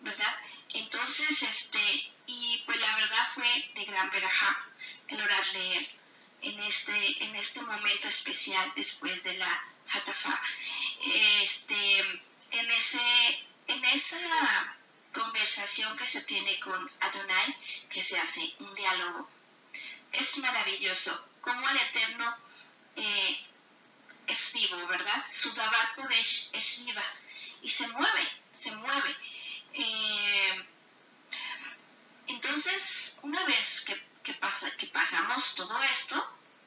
¿verdad? 0.00 0.36
Entonces, 0.74 1.42
este, 1.42 2.12
y 2.26 2.62
pues 2.66 2.78
la 2.78 2.94
verdad 2.96 3.28
fue 3.34 3.70
de 3.74 3.84
gran 3.86 4.10
verajá 4.10 4.66
el 5.08 5.20
orar 5.20 5.46
leer 5.48 5.88
en 6.42 6.60
este, 6.62 7.24
en 7.24 7.34
este 7.36 7.62
momento 7.62 8.08
especial 8.08 8.70
después 8.76 9.22
de 9.24 9.34
la 9.38 9.62
Hatafa. 9.90 10.40
Este, 11.42 12.00
en, 12.50 12.70
ese, 12.70 13.46
en 13.66 13.84
esa 13.86 14.76
conversación 15.12 15.96
que 15.96 16.06
se 16.06 16.22
tiene 16.22 16.60
con 16.60 16.90
Adonai, 17.00 17.56
que 17.88 18.02
se 18.02 18.18
hace 18.18 18.54
un 18.60 18.74
diálogo, 18.74 19.28
es 20.12 20.36
maravilloso 20.38 21.28
cómo 21.40 21.68
el 21.70 21.76
Eterno 21.78 22.36
eh, 22.96 23.46
es 24.26 24.52
vivo, 24.52 24.86
¿verdad? 24.86 25.24
Su 25.32 25.54
Kodesh 25.96 26.50
es 26.52 26.84
viva 26.84 27.04
y 27.62 27.68
se 27.68 27.86
mueve, 27.88 28.28
se 28.56 28.74
mueve. 28.76 29.16
Eh, 29.74 30.66
entonces, 32.26 33.18
una 33.22 33.44
vez 33.46 33.84
que 33.84 34.08
que, 34.28 34.34
pasa, 34.34 34.70
que 34.76 34.88
pasamos 34.88 35.54
todo 35.54 35.82
esto, 35.84 36.16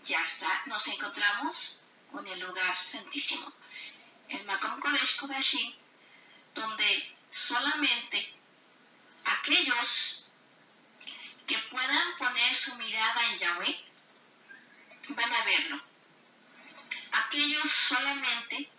ya 0.04 0.24
está, 0.24 0.64
nos 0.66 0.88
encontramos 0.88 1.80
con 2.12 2.26
el 2.26 2.40
lugar 2.40 2.76
santísimo, 2.76 3.54
el 4.30 4.44
Makom 4.46 4.80
Kodesh 4.80 5.20
Kodashim, 5.20 5.72
donde 6.56 7.16
solamente 7.30 8.34
aquellos 9.26 10.26
que 11.46 11.60
puedan 11.70 12.18
poner 12.18 12.56
su 12.56 12.74
mirada 12.78 13.26
en 13.28 13.38
Yahweh 13.38 13.80
van 15.10 15.32
a 15.32 15.46
verlo. 15.46 15.82
Aquellos 17.12 17.70
solamente 17.88 18.72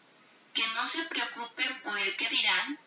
que 0.55 0.67
no 0.69 0.87
se 0.87 1.05
preocupen 1.07 1.81
por 1.83 1.99
el 1.99 2.17
que 2.17 2.29
dirán, 2.29 2.79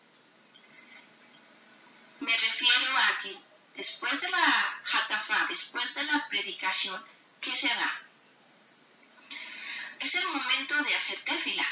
me 2.20 2.36
refiero 2.36 2.96
a 2.96 3.18
que 3.22 3.36
después 3.74 4.20
de 4.20 4.28
la 4.28 4.80
jatafa, 4.84 5.46
después 5.48 5.94
de 5.94 6.04
la 6.04 6.26
predicación, 6.28 7.04
¿qué 7.40 7.54
se 7.56 7.68
da? 7.68 8.00
Es 10.00 10.14
el 10.14 10.28
momento 10.28 10.82
de 10.84 10.94
hacer 10.94 11.20
tefila, 11.22 11.66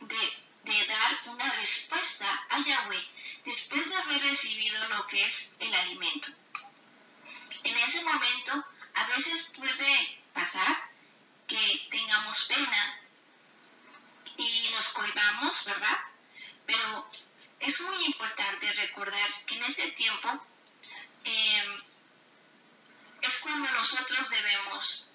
de, 0.00 0.86
dar 0.86 1.20
una 1.26 1.50
respuesta 1.52 2.46
a 2.48 2.58
Yahweh 2.58 3.06
después 3.44 3.88
de 3.88 3.96
haber 3.96 4.22
recibido 4.22 4.88
lo 4.88 5.06
que 5.06 5.24
es 5.24 5.54
el 5.58 5.74
alimento. 5.74 6.28
En 7.62 7.76
ese 7.78 8.02
momento, 8.02 8.64
a 8.94 9.06
veces 9.08 9.52
puede 9.56 10.22
pasar 10.32 10.90
que 11.46 11.86
tengamos 11.90 12.44
pena 12.44 13.03
y 14.36 14.70
nos 14.70 14.88
cohibamos, 14.90 15.64
¿verdad? 15.64 15.98
Pero 16.66 17.08
es 17.60 17.80
muy 17.80 18.04
importante 18.06 18.72
recordar 18.72 19.28
que 19.46 19.56
en 19.56 19.64
ese 19.64 19.88
tiempo 19.92 20.46
Em, 21.24 21.82
es 23.22 23.38
cuando 23.38 23.70
nosotros 23.72 24.28
debemos 24.28 25.08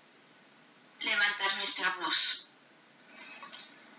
levantar 1.02 1.56
nuestra 1.58 1.90
voz. 1.92 2.48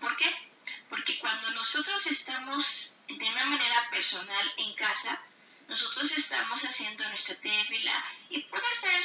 ¿Por 0.00 0.16
qué? 0.16 0.50
Porque 0.88 1.18
cuando 1.20 1.50
nosotros 1.52 2.04
estamos 2.06 2.92
de 3.06 3.30
una 3.30 3.44
manera 3.44 3.88
personal 3.90 4.52
en 4.56 4.74
casa, 4.74 5.20
nosotros 5.68 6.10
estamos 6.18 6.60
haciendo 6.62 7.08
nuestra 7.08 7.36
tefila 7.36 8.04
y 8.28 8.42
puede 8.42 8.74
ser 8.74 9.00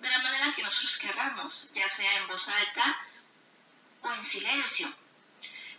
de 0.00 0.10
la 0.10 0.18
manera 0.18 0.54
que 0.54 0.62
nosotros 0.62 0.98
queramos, 0.98 1.72
ya 1.72 1.88
sea 1.88 2.18
en 2.18 2.28
voz 2.28 2.46
alta 2.46 2.98
o 4.02 4.12
en 4.12 4.22
silencio. 4.22 4.94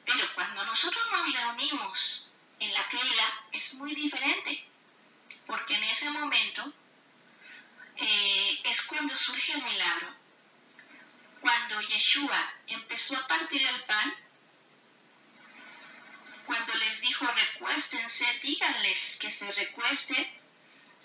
Pero 0.06 0.34
cuando 0.36 0.64
nosotros 0.66 1.04
nos 1.12 1.34
reunimos 1.34 2.28
en 2.60 2.74
la 2.74 2.88
Keila 2.88 3.34
es 3.52 3.74
muy 3.76 3.94
diferente 3.96 4.66
porque 5.46 5.76
en 5.76 5.84
ese 5.86 6.10
momento 6.10 6.74
eh, 7.98 8.62
es 8.64 8.82
cuando 8.84 9.16
surge 9.16 9.54
el 9.54 9.64
milagro. 9.64 10.08
Cuando 11.42 11.82
Yeshua 11.82 12.54
empezó 12.68 13.18
a 13.18 13.28
partir 13.28 13.62
el 13.62 13.84
pan, 13.84 14.14
cuando 16.46 16.74
les 16.76 17.02
dijo 17.02 17.26
recuéstense, 17.28 18.26
díganles 18.42 19.18
que 19.20 19.32
se 19.32 19.52
recueste, 19.52 20.40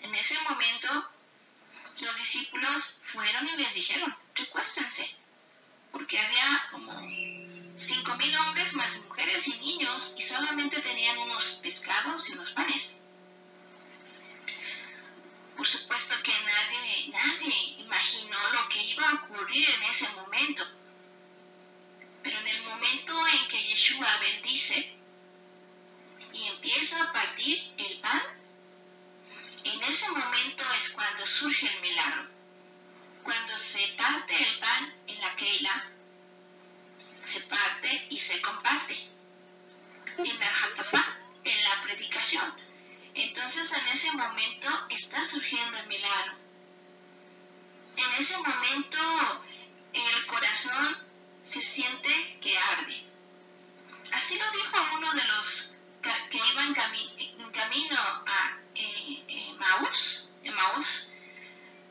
en 0.01 0.15
ese 0.15 0.39
momento 0.41 1.09
los 1.99 2.17
discípulos 2.17 2.99
fueron 3.11 3.47
y 3.47 3.57
les 3.57 3.73
dijeron, 3.73 4.15
recuéstense, 4.33 5.15
porque 5.91 6.19
había 6.19 6.67
como 6.71 6.99
5.000 7.87 8.39
hombres 8.39 8.73
más 8.75 8.99
mujeres 9.01 9.47
y 9.47 9.57
niños 9.57 10.15
y 10.17 10.21
solamente 10.21 10.81
tenían 10.81 11.17
unos 11.17 11.59
pescados 11.63 12.29
y 12.29 12.33
unos 12.33 12.51
panes. 12.51 12.95
Por 15.57 15.67
supuesto 15.67 16.15
que 16.23 16.31
nadie, 16.31 17.07
nadie 17.09 17.75
imaginó 17.79 18.37
lo 18.53 18.69
que 18.69 18.83
iba 18.83 19.09
a 19.09 19.13
ocurrir 19.15 19.67
en 19.69 19.83
ese 19.83 20.09
momento. 20.09 20.63
Pero 22.23 22.39
en 22.39 22.47
el 22.47 22.63
momento 22.63 23.27
en 23.27 23.47
que 23.47 23.63
Yeshua 23.67 24.17
bendice 24.19 24.95
y 26.33 26.43
empieza 26.43 27.03
a 27.03 27.11
partir 27.11 27.73
el 27.77 27.99
pan, 27.99 28.21
en 29.63 29.83
ese 29.83 30.09
momento 30.11 30.63
es 30.77 30.91
cuando 30.91 31.25
surge 31.25 31.67
el 31.67 31.81
milagro. 31.81 32.27
Cuando 33.23 33.57
se 33.57 33.87
parte 33.97 34.35
el 34.35 34.59
pan 34.59 34.93
en 35.07 35.19
la 35.19 35.35
Keila, 35.35 35.91
se 37.31 37.41
parte 37.41 38.07
y 38.09 38.19
se 38.19 38.41
comparte. 38.41 38.95
En 40.17 40.39
la 40.39 40.51
jatafá, 40.51 41.17
en 41.43 41.63
la 41.63 41.81
predicación. 41.83 42.53
Entonces 43.13 43.71
en 43.71 43.87
ese 43.87 44.11
momento 44.11 44.67
está 44.89 45.25
surgiendo 45.25 45.77
el 45.77 45.87
milagro. 45.87 46.33
En 47.95 48.21
ese 48.21 48.37
momento 48.37 49.43
el 49.93 50.25
corazón 50.27 50.97
se 51.41 51.61
siente 51.61 52.37
que 52.41 52.57
arde. 52.57 53.05
Así 54.11 54.37
lo 54.37 54.51
dijo 54.51 54.77
uno 54.95 55.13
de 55.13 55.23
los 55.23 55.73
que 56.01 56.37
iban 56.37 56.67
en 56.67 57.51
camino 57.51 57.99
a 58.25 58.57
eh, 58.75 59.23
eh, 59.27 59.55
Maús. 59.57 60.29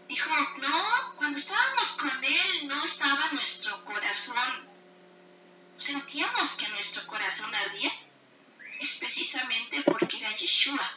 Dijo, 0.08 0.30
no, 0.58 1.14
cuando 1.16 1.38
estábamos 1.38 1.92
con 1.92 2.24
él 2.24 2.66
no 2.68 2.82
estaba 2.84 3.30
nuestro 3.32 3.84
corazón. 3.84 4.69
Sentíamos 5.80 6.56
que 6.56 6.68
nuestro 6.68 7.06
corazón 7.06 7.54
ardía. 7.54 7.90
Es 8.78 8.96
precisamente 8.96 9.82
porque 9.82 10.18
era 10.18 10.32
Yeshua. 10.36 10.92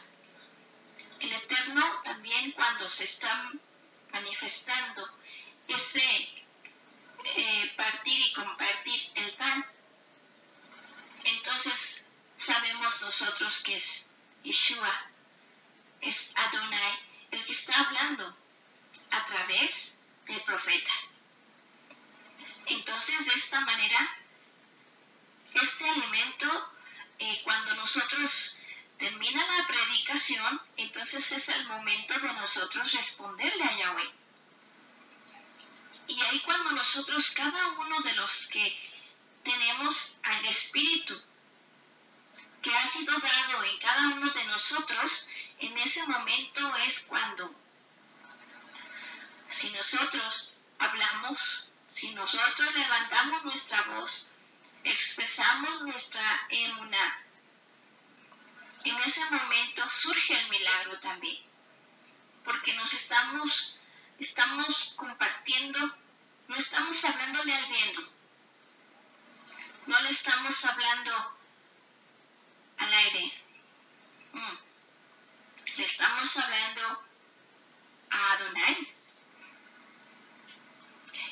El 1.20 1.32
Eterno 1.32 2.02
también 2.02 2.52
cuando 2.52 2.88
se 2.90 3.04
está 3.04 3.50
manifestando 4.12 5.10
ese 5.66 6.02
eh, 7.24 7.72
partir 7.76 8.20
y 8.20 8.32
compartir 8.34 9.10
el 9.14 9.32
pan, 9.32 9.66
entonces 11.24 12.06
sabemos 12.36 13.00
nosotros 13.00 13.62
que 13.64 13.76
es 13.76 14.06
Yeshua, 14.42 15.10
es 16.02 16.32
Adonai, 16.36 16.98
el 17.30 17.44
que 17.46 17.52
está 17.52 17.80
hablando 17.80 18.36
a 19.10 19.24
través 19.24 19.96
del 20.26 20.42
profeta. 20.42 20.92
Entonces, 22.66 23.26
de 23.26 23.34
esta 23.34 23.60
manera, 23.60 24.16
este 25.60 25.88
alimento, 25.88 26.72
eh, 27.18 27.40
cuando 27.44 27.74
nosotros 27.74 28.56
termina 28.98 29.46
la 29.56 29.66
predicación, 29.66 30.60
entonces 30.76 31.30
es 31.32 31.48
el 31.48 31.66
momento 31.66 32.18
de 32.18 32.32
nosotros 32.32 32.92
responderle 32.92 33.64
a 33.64 33.78
Yahweh. 33.78 34.12
Y 36.06 36.20
ahí 36.20 36.40
cuando 36.40 36.72
nosotros, 36.72 37.30
cada 37.32 37.68
uno 37.68 38.00
de 38.00 38.12
los 38.14 38.46
que 38.48 38.78
tenemos 39.42 40.16
al 40.22 40.44
Espíritu 40.46 41.20
que 42.62 42.74
ha 42.74 42.86
sido 42.86 43.18
dado 43.18 43.62
en 43.62 43.78
cada 43.78 44.08
uno 44.08 44.30
de 44.30 44.44
nosotros, 44.44 45.26
en 45.58 45.76
ese 45.78 46.06
momento 46.06 46.76
es 46.76 47.02
cuando, 47.02 47.54
si 49.50 49.70
nosotros 49.70 50.54
hablamos, 50.78 51.70
si 51.90 52.10
nosotros 52.14 52.74
levantamos 52.74 53.44
nuestra 53.44 53.82
voz, 53.82 54.28
expresamos 54.84 55.82
nuestra 55.82 56.46
emuna, 56.50 57.18
en 58.84 59.00
ese 59.02 59.24
momento 59.30 59.88
surge 59.88 60.38
el 60.38 60.50
milagro 60.50 60.98
también, 61.00 61.42
porque 62.44 62.74
nos 62.74 62.92
estamos, 62.92 63.78
estamos 64.18 64.94
compartiendo, 64.96 65.96
no 66.48 66.56
estamos 66.56 67.02
hablándole 67.04 67.54
al 67.54 67.66
viento, 67.66 68.02
no 69.86 70.00
le 70.00 70.10
estamos 70.10 70.64
hablando 70.64 71.38
al 72.78 72.92
aire. 72.92 73.32
Mm. 74.32 75.76
Le 75.76 75.84
estamos 75.84 76.36
hablando 76.36 77.04
a 78.10 78.32
Adonai. 78.32 78.93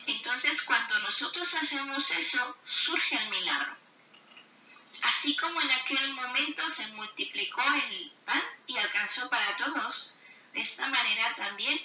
Entonces, 0.07 0.63
cuando 0.63 0.99
nosotros 1.01 1.55
hacemos 1.55 2.11
eso, 2.11 2.57
surge 2.65 3.17
el 3.17 3.31
milagro. 3.31 3.77
Así 5.03 5.37
como 5.37 5.61
en 5.61 5.71
aquel 5.71 6.13
momento 6.15 6.69
se 6.69 6.87
multiplicó 6.89 7.63
el 7.63 8.13
pan 8.25 8.43
y 8.67 8.77
alcanzó 8.77 9.29
para 9.31 9.57
todos, 9.57 10.15
de 10.53 10.61
esta 10.61 10.89
manera 10.89 11.35
también 11.35 11.81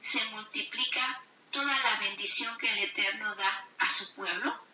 se 0.00 0.24
multiplica 0.26 1.22
toda 1.50 1.78
la 1.80 1.96
bendición 2.00 2.56
que 2.58 2.70
el 2.70 2.78
Eterno 2.78 3.34
da 3.34 3.66
a 3.78 3.92
su 3.92 4.14
pueblo 4.14 4.70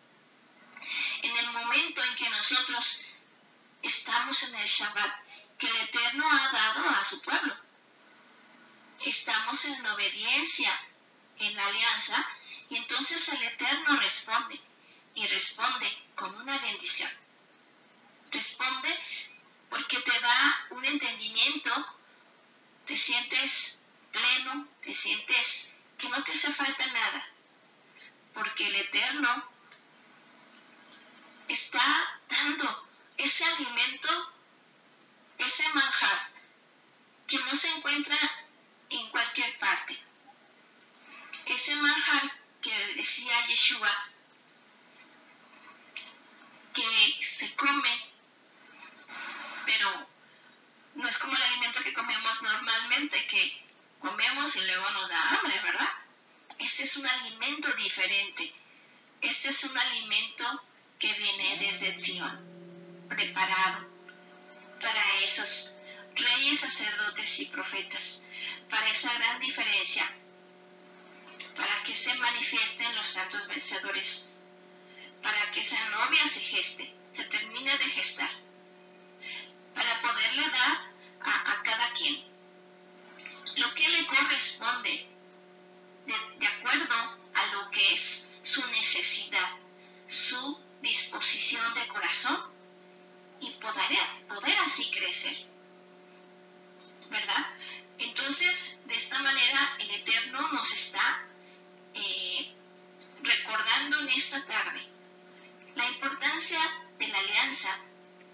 en 1.21 1.37
el 1.37 1.51
momento 1.51 2.03
en 2.03 2.15
que 2.15 2.29
nosotros 2.29 3.01
estamos 3.81 4.41
en 4.43 4.55
el 4.55 4.67
Shabbat 4.67 5.13
que 5.57 5.67
el 5.67 5.77
Eterno 5.77 6.25
ha 6.29 6.51
dado 6.51 6.89
a 6.89 7.03
su 7.03 7.21
pueblo. 7.21 7.55
Estamos 9.03 9.63
en 9.65 9.85
obediencia, 9.85 10.79
en 11.39 11.59
alianza, 11.59 12.27
y 12.69 12.75
entonces 12.75 13.27
el 13.29 13.43
Eterno 13.43 13.99
responde, 13.99 14.59
y 15.15 15.25
responde 15.27 15.87
con 16.15 16.35
una 16.35 16.59
bendición. 16.59 17.11
Responde 18.31 18.99
porque 19.69 19.99
te 20.01 20.19
da 20.19 20.67
un 20.71 20.85
entendimiento, 20.85 21.71
te 22.85 22.95
sientes 22.95 23.77
pleno, 24.11 24.67
te 24.81 24.93
sientes 24.93 25.73
que 25.97 26.09
no 26.09 26.23
te 26.23 26.33
hace 26.33 26.53
falta 26.53 26.85
nada, 26.87 27.27
porque 28.33 28.67
el 28.67 28.75
Eterno 28.75 29.49
está 31.47 32.19
dando 32.29 32.87
ese 33.17 33.45
alimento, 33.45 34.33
ese 35.37 35.69
manjar, 35.73 36.29
que 37.27 37.39
no 37.39 37.55
se 37.55 37.69
encuentra 37.69 38.17
en 38.89 39.09
cualquier 39.09 39.57
parte. 39.57 39.99
Ese 41.45 41.75
manjar 41.75 42.31
que 42.67 42.95
decía 42.95 43.45
Yeshua, 43.47 43.91
que 46.73 47.25
se 47.25 47.55
come, 47.55 48.09
pero 49.65 50.07
no 50.95 51.07
es 51.07 51.17
como 51.17 51.35
el 51.35 51.41
alimento 51.43 51.81
que 51.81 51.93
comemos 51.93 52.43
normalmente, 52.43 53.25
que 53.27 53.61
comemos 53.99 54.53
y 54.57 54.65
luego 54.65 54.89
nos 54.89 55.07
da 55.07 55.29
hambre, 55.29 55.61
¿verdad? 55.61 55.89
Este 56.59 56.83
es 56.83 56.97
un 56.97 57.07
alimento 57.07 57.71
diferente. 57.73 58.53
Este 59.21 59.49
es 59.49 59.63
un 59.63 59.77
alimento 59.77 60.63
que 60.99 61.13
viene 61.13 61.57
desde 61.59 61.95
Sion, 61.95 63.07
preparado 63.07 63.87
para 64.81 65.19
esos 65.21 65.73
reyes, 66.15 66.59
sacerdotes 66.59 67.39
y 67.39 67.45
profetas, 67.45 68.23
para 68.69 68.89
esa 68.89 69.13
gran 69.13 69.39
diferencia, 69.39 70.11
para 71.57 71.81
que 71.83 71.95
se 71.95 72.13
manifiesten 72.15 72.95
los 72.95 73.07
santos 73.07 73.47
vencedores, 73.47 74.29
para 75.23 75.49
que 75.51 75.61
esa 75.61 75.89
novia 75.89 76.27
se 76.27 76.39
geste, 76.39 76.93
se 77.13 77.23
termine 77.25 77.77
de 77.79 77.89
gestar, 77.89 78.29
para 79.73 79.99
poderle 79.99 80.49
dar 80.49 80.91
a, 81.19 81.63
cada 81.63 81.91
quien 81.93 82.23
lo 83.55 83.73
que 83.73 83.89
le 83.89 84.05
corresponde 84.05 85.07
de, 86.05 86.15
de 86.37 86.47
acuerdo 86.47 87.17
a 87.33 87.45
lo 87.47 87.71
que 87.71 87.93
es 87.93 88.29
su 88.43 88.65
necesidad, 88.67 89.49
su 90.07 90.61
disposición 90.81 91.73
de 91.73 91.87
corazón 91.87 92.39
y 93.39 93.49
poder, 93.53 93.97
poder 94.27 94.57
así 94.59 94.89
crecer. 94.91 95.37
¿Verdad? 97.09 97.47
Entonces, 97.97 98.79
de 98.85 98.95
esta 98.95 99.19
manera, 99.19 99.75
el 99.79 99.89
Eterno 99.89 100.51
nos 100.51 100.71
está 100.73 101.26
eh, 101.97 102.53
recordando 103.23 103.99
en 103.99 104.09
esta 104.09 104.43
tarde 104.45 104.87
la 105.75 105.89
importancia 105.89 106.59
de 106.97 107.07
la 107.07 107.19
alianza 107.19 107.77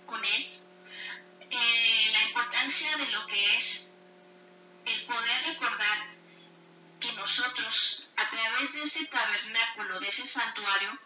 con 0.06 0.24
Él, 0.24 0.60
eh, 1.50 2.10
la 2.12 2.24
importancia 2.24 2.98
de 2.98 3.08
lo 3.12 3.26
que 3.28 3.58
es 3.58 3.88
el 4.86 5.06
poder 5.06 5.46
recordar 5.46 6.08
que 7.00 7.12
nosotros, 7.14 8.08
a 8.16 8.30
través 8.30 8.74
de 8.74 8.84
ese 8.84 9.06
tabernáculo, 9.08 10.00
de 10.00 10.08
ese 10.08 10.28
santuario, 10.28 10.98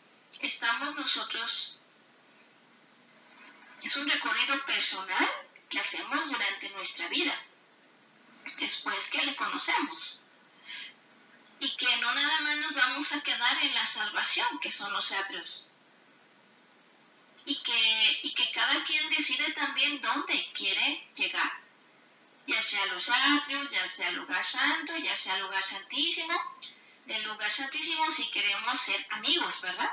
estamos 0.41 0.95
nosotros, 0.95 1.77
es 3.81 3.95
un 3.95 4.09
recorrido 4.09 4.63
personal 4.65 5.29
que 5.69 5.79
hacemos 5.79 6.29
durante 6.29 6.69
nuestra 6.69 7.07
vida, 7.07 7.39
después 8.59 9.09
que 9.09 9.23
le 9.23 9.35
conocemos 9.35 10.21
y 11.59 11.75
que 11.75 11.97
no 11.97 12.13
nada 12.13 12.41
más 12.41 12.57
nos 12.57 12.73
vamos 12.73 13.11
a 13.13 13.21
quedar 13.21 13.57
en 13.63 13.73
la 13.73 13.85
salvación, 13.85 14.59
que 14.59 14.69
son 14.69 14.93
los 14.93 15.11
atrios. 15.11 15.67
Y 17.45 17.55
que, 17.63 18.19
y 18.23 18.33
que 18.33 18.51
cada 18.51 18.83
quien 18.83 19.09
decide 19.09 19.53
también 19.53 20.01
dónde 20.01 20.51
quiere 20.53 21.07
llegar, 21.15 21.51
ya 22.45 22.61
sea 22.61 22.85
los 22.87 23.09
atrios, 23.09 23.69
ya 23.71 23.87
sea 23.87 24.09
el 24.09 24.17
lugar 24.17 24.43
santo, 24.43 24.95
ya 24.97 25.15
sea 25.15 25.35
el 25.35 25.43
lugar 25.43 25.63
santísimo, 25.63 26.33
del 27.05 27.23
lugar 27.23 27.51
santísimo 27.51 28.11
si 28.11 28.29
queremos 28.31 28.79
ser 28.81 29.05
amigos, 29.11 29.61
¿verdad? 29.61 29.91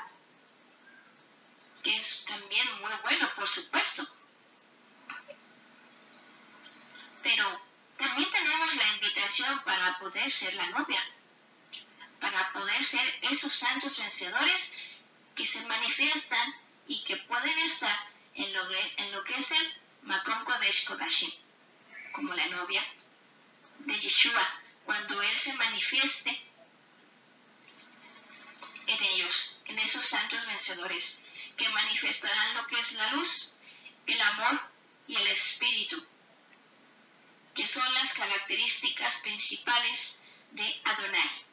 Que 1.83 1.97
es 1.97 2.25
también 2.27 2.67
muy 2.81 2.93
bueno, 3.03 3.31
por 3.37 3.49
supuesto. 3.49 4.07
Pero 7.23 7.61
también 7.97 8.31
tenemos 8.31 8.75
la 8.75 8.89
invitación 8.95 9.63
para 9.65 9.99
poder 9.99 10.31
ser 10.31 10.55
la 10.55 10.67
novia 10.71 11.03
para 12.25 12.53
poder 12.55 12.83
ser 12.83 13.07
esos 13.21 13.53
santos 13.55 13.99
vencedores 13.99 14.73
que 15.35 15.45
se 15.45 15.63
manifiestan 15.67 16.55
y 16.87 17.05
que 17.05 17.19
pueden 17.19 17.59
estar 17.59 17.95
en 18.35 18.51
lo 19.13 19.23
que, 19.25 19.35
es 19.35 19.51
el 19.51 19.75
Makom 20.05 20.43
Kodesh 20.45 20.87
Kodashim, 20.87 21.31
como 22.13 22.33
la 22.33 22.47
novia 22.47 22.83
de 23.81 24.01
Yeshua, 24.01 24.59
cuando 24.87 25.21
Él 25.21 25.37
se 25.37 25.53
manifieste 25.53 26.31
en 28.87 29.03
ellos, 29.03 29.59
en 29.67 29.79
esos 29.81 30.07
santos 30.07 30.47
vencedores, 30.47 31.21
que 31.59 31.69
manifestarán 31.69 32.55
lo 32.55 32.67
que 32.69 32.81
es 32.81 32.93
la 32.93 33.11
luz, 33.13 33.53
el 34.07 34.21
amor 34.23 34.63
y 35.09 35.17
el 35.17 35.27
espíritu, 35.27 36.03
que 37.55 37.67
son 37.67 37.93
las 37.93 38.15
características 38.15 39.19
principales 39.19 40.17
de 40.53 40.81
Adonai. 40.85 41.44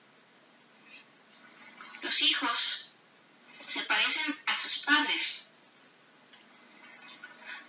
Los 2.02 2.22
hijos 2.22 2.90
se 3.68 3.84
parecen 3.84 4.40
a 4.48 4.56
sus 4.56 4.80
padres, 4.80 5.48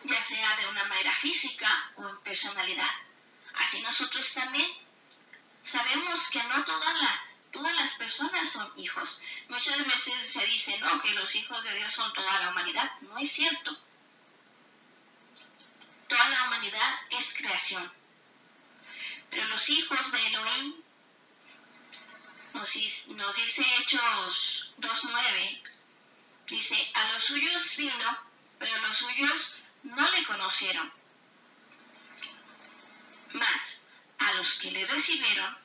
ya 0.04 0.20
sea 0.20 0.56
de 0.56 0.68
una 0.68 0.84
manera 0.86 1.14
física 1.16 1.92
o 1.96 2.08
en 2.08 2.18
personalidad. 2.22 2.90
Así 3.54 3.80
nosotros 3.82 4.32
también 4.32 4.70
sabemos 5.62 6.30
que 6.30 6.42
no 6.44 6.64
todas 7.52 7.74
las 7.74 7.94
personas 7.94 8.50
son 8.50 8.72
hijos. 8.78 9.22
Muchas 9.48 9.86
veces 9.86 10.32
se 10.32 10.46
dice, 10.46 10.78
no, 10.78 11.00
que 11.00 11.10
los 11.10 11.34
hijos 11.34 11.62
de 11.62 11.74
Dios 11.74 11.92
son 11.92 12.12
toda 12.12 12.40
la 12.40 12.50
humanidad. 12.50 12.90
No 13.02 13.18
es 13.18 13.30
cierto. 13.30 13.76
Toda 16.08 16.28
la 16.30 16.44
humanidad 16.46 16.94
es 17.10 17.34
creación. 17.34 17.92
Pero 19.30 19.44
los 19.48 19.68
hijos 19.68 20.12
de 20.12 20.26
Elohim, 20.26 20.74
nos, 22.54 22.72
dice 23.36 23.64
Hechos 23.78 24.72
2.9, 24.78 25.62
dice, 26.48 26.90
a 26.94 27.12
los 27.12 27.24
suyos 27.24 27.76
vino, 27.76 28.18
pero 28.58 28.78
los 28.82 28.96
suyos 28.96 29.58
no 29.84 30.10
le 30.10 30.24
conocieron. 30.24 30.92
Mas 33.32 33.82
a 34.18 34.34
los 34.34 34.58
que 34.58 34.70
le 34.70 34.86
recibieron, 34.86 35.56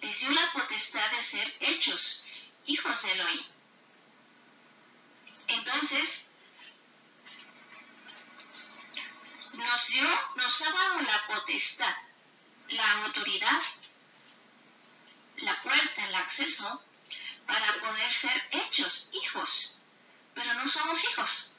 les 0.00 0.18
dio 0.18 0.30
la 0.32 0.52
potestad 0.52 1.10
de 1.12 1.22
ser 1.22 1.56
hechos 1.60 2.22
hijos 2.66 3.02
de 3.02 3.12
Elohim. 3.12 3.44
Entonces, 5.46 6.28
nos 9.52 9.86
dio, 9.86 10.08
nos 10.36 10.62
ha 10.62 10.72
dado 10.72 11.00
la 11.02 11.26
potestad, 11.26 11.94
la 12.68 13.04
autoridad, 13.04 13.62
la 15.38 15.62
puerta, 15.62 16.06
el 16.06 16.14
acceso 16.14 16.82
para 17.46 17.74
poder 17.80 18.12
ser 18.12 18.42
hechos 18.50 19.08
hijos. 19.12 19.74
Pero 20.34 20.54
no 20.54 20.68
somos 20.68 21.02
hijos, 21.04 21.52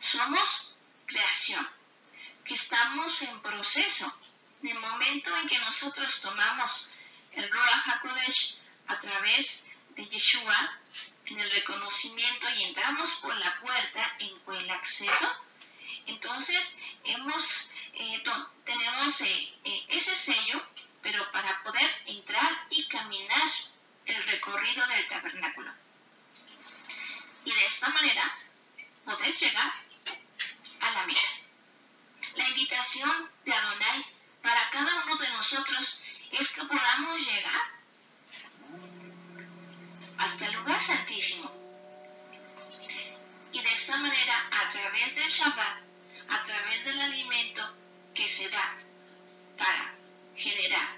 somos 0.00 0.74
creación, 1.06 1.68
que 2.44 2.54
estamos 2.54 3.22
en 3.22 3.40
proceso. 3.40 4.12
En 4.62 4.70
el 4.70 4.78
momento 4.80 5.36
en 5.36 5.48
que 5.48 5.58
nosotros 5.58 6.20
tomamos 6.20 6.90
el 7.32 7.50
Ruach 7.50 7.88
HaKodesh 7.88 8.58
a 8.88 9.00
través 9.00 9.64
de 9.90 10.06
Yeshua, 10.06 10.78
en 11.26 11.38
el 11.38 11.50
reconocimiento 11.50 12.48
y 12.50 12.64
entramos 12.64 13.14
por 13.16 13.36
la 13.36 13.60
puerta 13.60 14.16
en 14.18 14.54
el 14.56 14.70
acceso, 14.70 15.30
entonces 16.06 16.78
hemos, 17.04 17.70
eh, 17.92 18.22
tenemos 18.64 19.20
eh, 19.20 19.54
eh, 19.64 19.84
ese 19.88 20.16
sello, 20.16 20.66
pero 21.02 21.30
para 21.32 21.62
poder 21.62 21.90
entrar 22.06 22.66
y 22.70 22.86
caminar 22.88 23.50
el 24.06 24.22
recorrido 24.24 24.86
del 24.86 25.08
tabernáculo. 25.08 25.72
Y 27.44 27.52
de 27.52 27.66
esta 27.66 27.88
manera 27.90 28.36
poder 29.04 29.34
llegar 29.34 29.72
a 30.80 30.90
la 30.90 31.06
meta. 31.06 31.20
La 32.36 32.48
invitación 32.48 33.30
de 33.44 33.52
Adonai 33.52 34.04
para 34.42 34.70
cada 34.70 35.04
uno 35.04 35.16
de 35.16 35.28
nosotros 35.30 36.02
es 36.32 36.50
que 36.52 36.62
podamos 36.64 37.20
llegar 37.26 37.62
hasta 40.18 40.46
el 40.46 40.52
lugar 40.54 40.82
santísimo. 40.82 41.50
Y 43.52 43.62
de 43.62 43.72
esta 43.72 43.96
manera, 43.96 44.46
a 44.50 44.70
través 44.70 45.14
del 45.14 45.28
Shabbat, 45.28 45.78
a 46.28 46.42
través 46.42 46.84
del 46.84 47.00
alimento 47.00 47.74
que 48.14 48.28
se 48.28 48.48
da 48.50 48.76
para 49.56 49.97
generar 50.38 50.96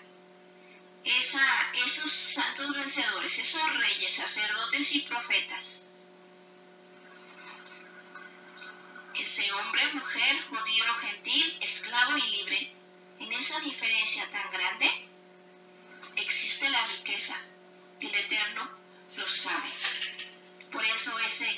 esa, 1.04 1.72
esos 1.84 2.12
santos 2.12 2.76
vencedores, 2.76 3.38
esos 3.38 3.78
reyes, 3.78 4.12
sacerdotes 4.12 4.92
y 4.94 5.00
profetas, 5.00 5.86
ese 9.18 9.52
hombre, 9.52 9.92
mujer, 9.94 10.42
judío, 10.48 10.84
gentil, 11.00 11.58
esclavo 11.60 12.16
y 12.16 12.30
libre, 12.30 12.72
en 13.18 13.32
esa 13.32 13.60
diferencia 13.60 14.30
tan 14.30 14.50
grande, 14.50 14.90
existe 16.16 16.68
la 16.68 16.86
riqueza 16.86 17.40
y 18.00 18.06
el 18.06 18.14
Eterno 18.14 18.70
lo 19.16 19.28
sabe. 19.28 19.70
Por 20.70 20.84
eso 20.84 21.18
ese, 21.20 21.54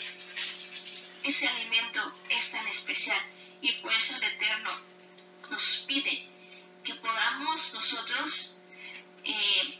ese 1.22 1.48
alimento 1.48 2.14
es 2.28 2.50
tan 2.50 2.66
especial 2.68 3.22
y 3.60 3.72
por 3.74 3.92
eso 3.92 4.16
el 4.16 4.24
Eterno 4.24 4.70
nos 5.50 5.84
pide 5.86 6.31
que 6.84 6.94
podamos 6.96 7.74
nosotros 7.74 8.54
eh, 9.24 9.78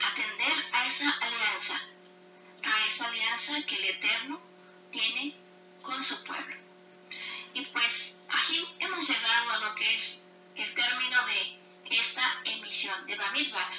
atender 0.00 0.52
a 0.72 0.86
esa 0.86 1.10
alianza, 1.10 1.80
a 2.62 2.86
esa 2.86 3.08
alianza 3.08 3.62
que 3.66 3.76
el 3.76 3.84
Eterno 3.96 4.40
tiene 4.92 5.34
con 5.82 6.02
su 6.02 6.22
pueblo. 6.24 6.56
Y 7.54 7.64
pues 7.66 8.16
aquí 8.28 8.66
hemos 8.78 9.08
llegado 9.08 9.50
a 9.50 9.58
lo 9.58 9.74
que 9.74 9.94
es 9.94 10.22
el 10.54 10.74
término 10.74 11.26
de 11.26 11.58
esta 11.90 12.40
emisión 12.44 13.06
de 13.06 13.16
Bamidbar. 13.16 13.72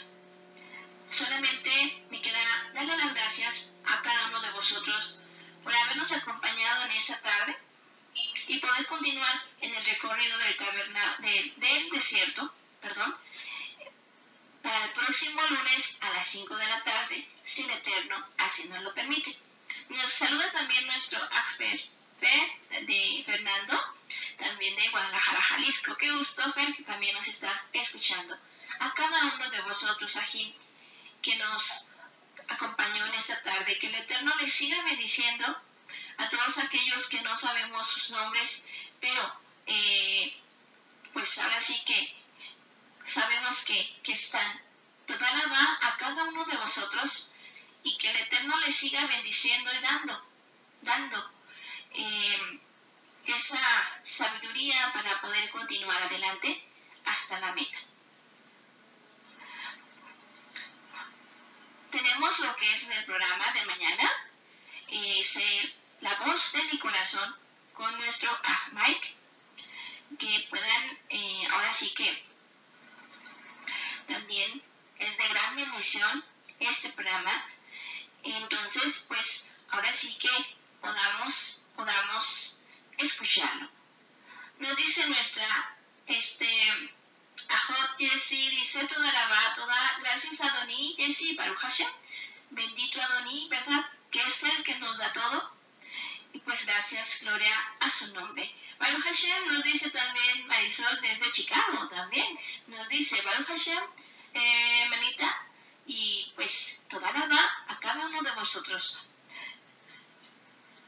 Solamente 1.09 2.03
me 2.09 2.21
queda 2.21 2.71
darle 2.73 2.97
las 2.97 3.13
gracias 3.13 3.71
a 3.85 4.01
cada 4.01 4.27
uno 4.27 4.41
de 4.41 4.51
vosotros 4.51 5.19
por 5.63 5.73
habernos 5.73 6.11
acompañado 6.11 6.85
en 6.85 6.91
esta 6.91 7.21
tarde 7.21 7.57
y 8.47 8.59
poder 8.59 8.85
continuar 8.87 9.43
en 9.61 9.75
el 9.75 9.85
recorrido 9.85 10.37
del, 10.37 11.53
del, 11.57 11.89
desierto, 11.89 12.53
perdón, 12.81 13.15
para 14.61 14.85
el 14.85 14.91
próximo 14.91 15.41
lunes 15.43 15.97
a 16.01 16.09
las 16.11 16.27
5 16.27 16.55
de 16.55 16.65
la 16.65 16.83
tarde, 16.83 17.27
si 17.43 17.63
el 17.63 17.71
Eterno 17.71 18.27
así 18.37 18.67
nos 18.69 18.81
lo 18.81 18.93
permite. 18.93 19.37
Nos 19.89 20.11
saluda 20.13 20.51
también 20.51 20.85
nuestro 20.87 21.19
After 21.23 21.79
de 22.19 23.23
Fernando 23.25 23.97
también 24.37 24.75
de 24.75 24.89
Guadalajara, 24.89 25.41
Jalisco. 25.41 25.95
Qué 25.97 26.11
gusto, 26.11 26.53
Fer, 26.53 26.73
que 26.75 26.83
también 26.83 27.15
nos 27.15 27.27
estás 27.27 27.61
escuchando. 27.73 28.37
A 28.79 28.93
cada 28.93 29.33
uno 29.33 29.49
de 29.49 29.61
vosotros 29.61 30.15
aquí 30.15 30.55
que 31.21 31.35
nos 31.35 31.87
acompañó 32.47 33.05
en 33.07 33.15
esta 33.15 33.41
tarde, 33.41 33.77
que 33.79 33.87
el 33.87 33.95
Eterno 33.95 34.35
les 34.37 34.53
siga 34.53 34.83
bendiciendo 34.83 35.57
a 36.17 36.29
todos 36.29 36.57
aquellos 36.57 37.09
que 37.09 37.21
no 37.21 37.35
sabemos 37.37 37.87
sus 37.87 38.11
nombres, 38.11 38.65
pero 38.99 39.31
eh, 39.65 40.35
pues 41.13 41.37
ahora 41.37 41.61
sí 41.61 41.79
que 41.85 42.15
sabemos 43.05 43.63
que, 43.65 43.99
que 44.03 44.13
están. 44.13 44.61
Toda 45.05 45.31
la 45.31 45.47
va 45.47 45.77
a 45.81 45.97
cada 45.97 46.23
uno 46.25 46.43
de 46.45 46.57
vosotros 46.57 47.31
y 47.83 47.97
que 47.97 48.09
el 48.09 48.17
Eterno 48.17 48.59
les 48.59 48.75
siga 48.75 49.05
bendiciendo 49.05 49.71
y 49.73 49.79
dando, 49.79 50.25
dando. 50.81 51.31
Eh, 51.93 52.59
esa 53.25 53.99
sabiduría 54.03 54.91
para 54.93 55.19
poder 55.19 55.49
continuar 55.49 56.03
adelante 56.03 56.63
hasta 57.05 57.39
la 57.39 57.53
meta. 57.53 57.77
Tenemos 61.91 62.39
lo 62.39 62.55
que 62.55 62.73
es 62.73 62.89
el 62.89 63.05
programa 63.05 63.51
de 63.53 63.65
mañana, 63.65 64.11
es 64.87 65.39
la 66.01 66.15
voz 66.15 66.51
de 66.53 66.63
mi 66.65 66.79
corazón 66.79 67.35
con 67.73 67.97
nuestro 67.97 68.29
Mike, 68.71 69.15
que 70.19 70.47
puedan, 70.49 70.97
eh, 71.09 71.47
ahora 71.51 71.73
sí 71.73 71.93
que 71.93 72.23
también 74.07 74.61
es 74.99 75.17
de 75.17 75.27
gran 75.27 75.55
bendición 75.55 76.23
este 76.59 76.89
programa. 76.89 77.45
Entonces, 78.23 79.05
pues 79.07 79.45
ahora 79.69 79.93
sí 79.93 80.17
que 80.17 80.29
podamos, 80.81 81.61
podamos 81.75 82.57
escucharlo. 82.97 83.69
Nos 84.59 84.75
dice 84.77 85.07
nuestra, 85.07 85.77
este, 86.07 86.91
Ajot 87.47 87.97
Jessie, 87.97 88.49
dice 88.49 88.87
toda 88.87 89.11
la 89.11 89.55
toda, 89.55 89.97
gracias 90.01 90.41
a 90.41 90.59
Doní, 90.59 90.95
Jessie, 90.97 91.35
Baruch 91.35 91.59
Hashem, 91.59 91.89
bendito 92.49 93.01
Adoní, 93.01 93.47
¿verdad? 93.49 93.85
Que 94.11 94.23
es 94.23 94.43
el 94.43 94.63
que 94.63 94.75
nos 94.79 94.97
da 94.97 95.13
todo. 95.13 95.56
Y 96.37 96.39
pues 96.41 96.67
gracias, 96.67 97.21
gloria 97.23 97.51
a 97.79 97.89
su 97.89 98.13
nombre. 98.13 98.47
Baruch 98.77 99.03
Hashem 99.05 99.47
nos 99.47 99.63
dice 99.63 99.89
también 99.89 100.45
Marisol 100.45 101.01
desde 101.01 101.31
Chicago, 101.31 101.87
también. 101.87 102.37
nos 102.67 102.87
dice 102.89 103.19
Baruch 103.23 103.47
Hashem, 103.47 103.83
eh, 104.35 104.87
Menita, 104.87 105.47
y 105.87 106.31
pues 106.35 106.79
toda 106.89 107.11
la 107.11 107.25
va 107.25 107.63
a 107.69 107.79
cada 107.79 108.05
uno 108.05 108.21
de 108.21 108.35
vosotros. 108.35 108.99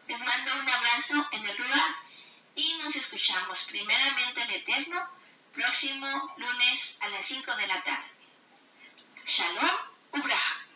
Les 0.07 0.19
mando 0.19 0.53
un 0.59 0.69
abrazo 0.69 1.27
en 1.31 1.43
el 1.43 1.57
lugar 1.57 1.95
y 2.53 2.77
nos 2.83 2.95
escuchamos 2.95 3.65
primeramente 3.71 4.43
el 4.43 4.51
Eterno 4.51 5.09
próximo 5.55 6.35
lunes 6.37 6.95
a 6.99 7.09
las 7.09 7.25
5 7.25 7.55
de 7.55 7.65
la 7.65 7.83
tarde. 7.83 8.11
Shalom, 9.25 9.77
Ubraha. 10.11 10.68